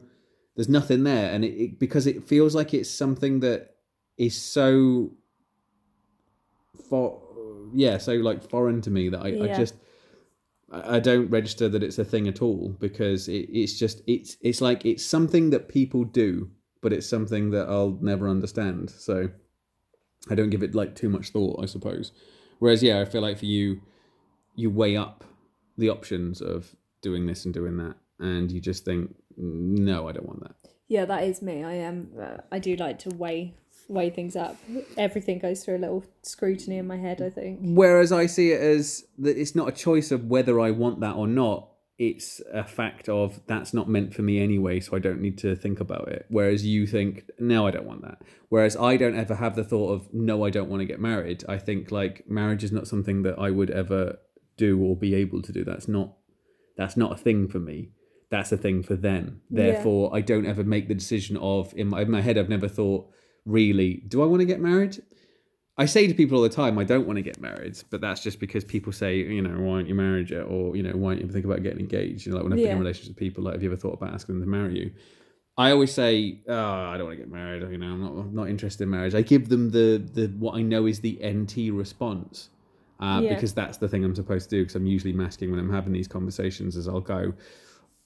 [0.58, 3.76] there's nothing there, and it, it because it feels like it's something that
[4.18, 5.12] is so,
[6.89, 7.22] for,
[7.74, 9.76] yeah, so like foreign to me that I, I just.
[10.70, 14.60] I don't register that it's a thing at all because it, it's just it's it's
[14.60, 16.51] like it's something that people do,
[16.82, 18.89] but it's something that I'll never understand.
[18.89, 19.30] So
[20.30, 22.12] I don't give it like too much thought, I suppose.
[22.60, 23.82] Whereas yeah, I feel like for you,
[24.55, 25.24] you weigh up
[25.78, 30.28] the options of doing this and doing that, and you just think, no, I don't
[30.28, 30.56] want that.
[30.88, 31.64] Yeah, that is me.
[31.64, 32.12] I am.
[32.20, 33.56] Uh, I do like to weigh
[33.90, 34.58] weigh things up.
[34.98, 37.22] Everything goes through a little scrutiny in my head.
[37.22, 37.60] I think.
[37.62, 41.16] Whereas I see it as that it's not a choice of whether I want that
[41.16, 41.70] or not.
[42.00, 45.56] It's a fact of that's not meant for me anyway, so I don't need to
[45.56, 46.28] think about it.
[46.30, 48.22] Whereas you think, no, I don't want that.
[48.50, 51.44] Whereas I don't ever have the thought of, no, I don't want to get married.
[51.50, 54.20] I think like marriage is not something that I would ever
[54.58, 55.64] do or be able to do.
[55.64, 56.14] That's not
[56.78, 57.90] that's not a thing for me.
[58.30, 59.41] That's a thing for them.
[59.49, 59.71] Yeah.
[59.71, 62.38] Therefore, I don't ever make the decision of in my, in my head.
[62.38, 63.09] I've never thought
[63.45, 65.01] really, do I want to get married?
[65.80, 68.21] I say to people all the time, I don't want to get married, but that's
[68.23, 70.41] just because people say, you know, why aren't you married yet?
[70.41, 72.25] Or, you know, why don't you think about getting engaged?
[72.25, 72.80] You know, like when I've been in Yeah.
[72.80, 74.91] relationships with people, like, have you ever thought about asking them to marry you?
[75.55, 77.61] I always say, oh, I don't want to get married.
[77.71, 79.13] You know, I'm not, I'm not interested in marriage.
[79.15, 82.49] I give them the, the what I know is the NT response
[82.99, 83.36] uh, Yeah.
[83.36, 85.93] because that's the thing I'm supposed to do because I'm usually masking when I'm having
[85.93, 87.34] these conversations as I'll go,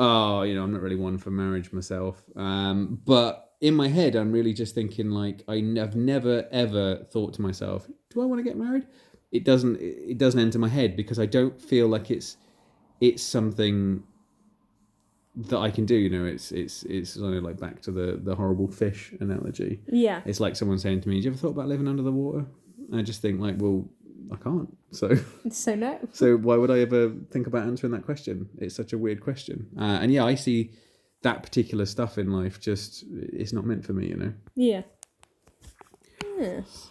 [0.01, 2.23] oh, you know, I'm not really one for marriage myself.
[2.35, 7.05] Um, but in my head, I'm really just thinking like I n- I've never ever
[7.11, 8.87] thought to myself, do I want to get married?
[9.31, 9.77] It doesn't.
[9.79, 12.37] It doesn't enter my head because I don't feel like it's
[12.99, 14.03] it's something
[15.35, 15.95] that I can do.
[15.95, 19.81] You know, it's it's it's know, like back to the the horrible fish analogy.
[19.87, 20.21] Yeah.
[20.25, 22.47] It's like someone saying to me, "Do you ever thought about living under the water?"
[22.93, 23.87] I just think like, well,
[24.31, 24.77] I can't.
[24.91, 25.15] So
[25.49, 25.99] So no.
[26.11, 28.49] so why would I ever think about answering that question?
[28.57, 29.67] It's such a weird question.
[29.77, 30.71] Uh, and yeah, I see
[31.23, 34.33] that particular stuff in life just it's not meant for me, you know.
[34.55, 34.81] Yeah.
[36.39, 36.89] Yes.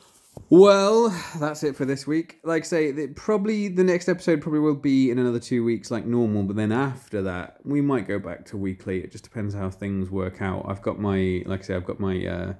[0.49, 2.41] Well, that's it for this week.
[2.45, 5.91] Like I say, the, probably the next episode probably will be in another two weeks,
[5.91, 6.45] like normal.
[6.45, 8.99] But then after that, we might go back to weekly.
[8.99, 10.67] It just depends how things work out.
[10.69, 12.55] I've got my, like I say, I've got my uh,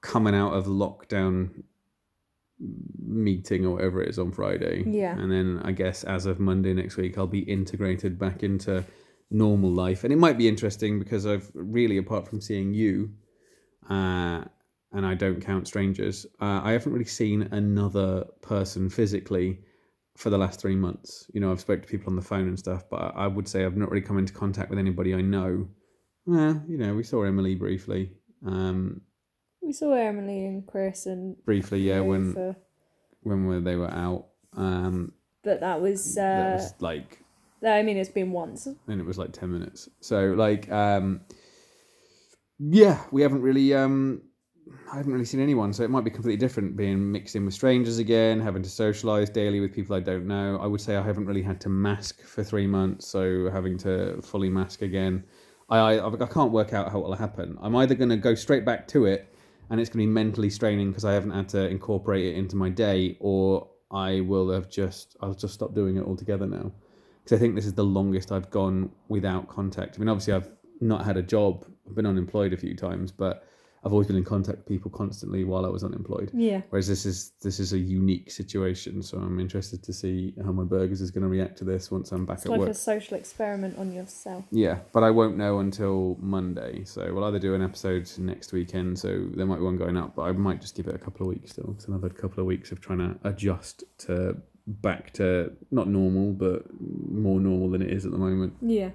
[0.00, 1.62] coming out of lockdown
[3.04, 4.84] meeting or whatever it is on Friday.
[4.86, 5.18] Yeah.
[5.18, 8.84] And then I guess as of Monday next week, I'll be integrated back into
[9.30, 13.10] normal life, and it might be interesting because I've really, apart from seeing you,
[13.88, 14.44] uh,
[14.92, 19.60] and I don't count strangers, uh, I haven't really seen another person physically
[20.16, 21.30] for the last three months.
[21.32, 23.48] You know, I've spoke to people on the phone and stuff, but I I would
[23.48, 25.68] say I've not really come into contact with anybody I know.
[26.26, 28.12] Well, you know, we saw Emily briefly.
[28.46, 29.00] Um,
[29.72, 32.34] We saw Emily and Chris and briefly, yeah, when
[33.22, 34.26] when were- they were out.
[34.54, 35.12] Um,
[35.42, 36.18] but that was.
[36.18, 37.24] Uh, that was like
[37.66, 38.66] I mean, it's been once.
[38.66, 41.22] and it was like 10 minutes so like um
[42.58, 44.20] yeah we haven't really um
[44.92, 47.54] i haven't really seen anyone so it might be completely different being mixed in with
[47.54, 51.02] strangers again having to socialize daily with people i don't know i would say i
[51.02, 55.24] haven't really had to mask for three months so having to fully mask again
[55.70, 58.34] i i, I can't work out how it will happen i'm either going to go
[58.34, 59.31] straight back to it
[59.72, 62.54] and it's going to be mentally straining because i haven't had to incorporate it into
[62.54, 66.70] my day or i will have just i'll just stop doing it altogether now
[67.22, 69.96] because I think this is the longest I've gone without contact.
[69.96, 70.50] I mean, obviously, I've
[70.80, 73.46] not had a job, I've been unemployed a few times, but
[73.84, 76.30] I've always been in contact with people constantly while I was unemployed.
[76.32, 76.62] Yeah.
[76.70, 80.62] Whereas this is this is a unique situation, so I'm interested to see how my
[80.62, 82.68] Aspergers is going to react to this once I'm back It's at like work.
[82.70, 84.44] a social experiment on yourself.
[84.50, 86.84] Yeah, but I won't know until Monday.
[86.84, 90.14] So we'll either do an episode next weekend, so there might be one going up,
[90.14, 91.72] but I might just give it a couple of weeks still.
[91.72, 94.36] Because another couple of weeks of trying to adjust to
[94.66, 98.54] back to not normal, but more normal than it is at the moment.
[98.62, 98.90] Yeah.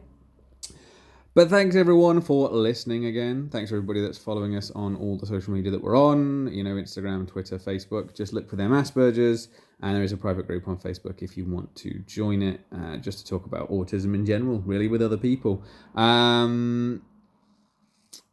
[1.37, 3.49] But thanks everyone for listening again.
[3.51, 6.51] Thanks everybody that's following us on all the social media that we're on.
[6.51, 8.15] You know, Instagram, Twitter, Facebook.
[8.15, 9.49] Just look for them Asperger's,
[9.79, 12.97] and there is a private group on Facebook if you want to join it, uh,
[12.97, 15.61] just to talk about autism in general, really with other people.
[15.93, 17.03] Um,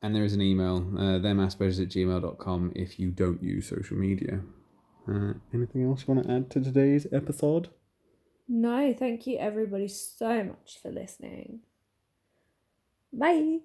[0.00, 4.40] and there is an email, uh, themaspergers at gmail.com if you don't use social media.
[5.06, 7.68] Uh, anything else you want to add to today's episode?
[8.48, 11.60] No, thank you everybody so much for listening.
[13.14, 13.60] Bye.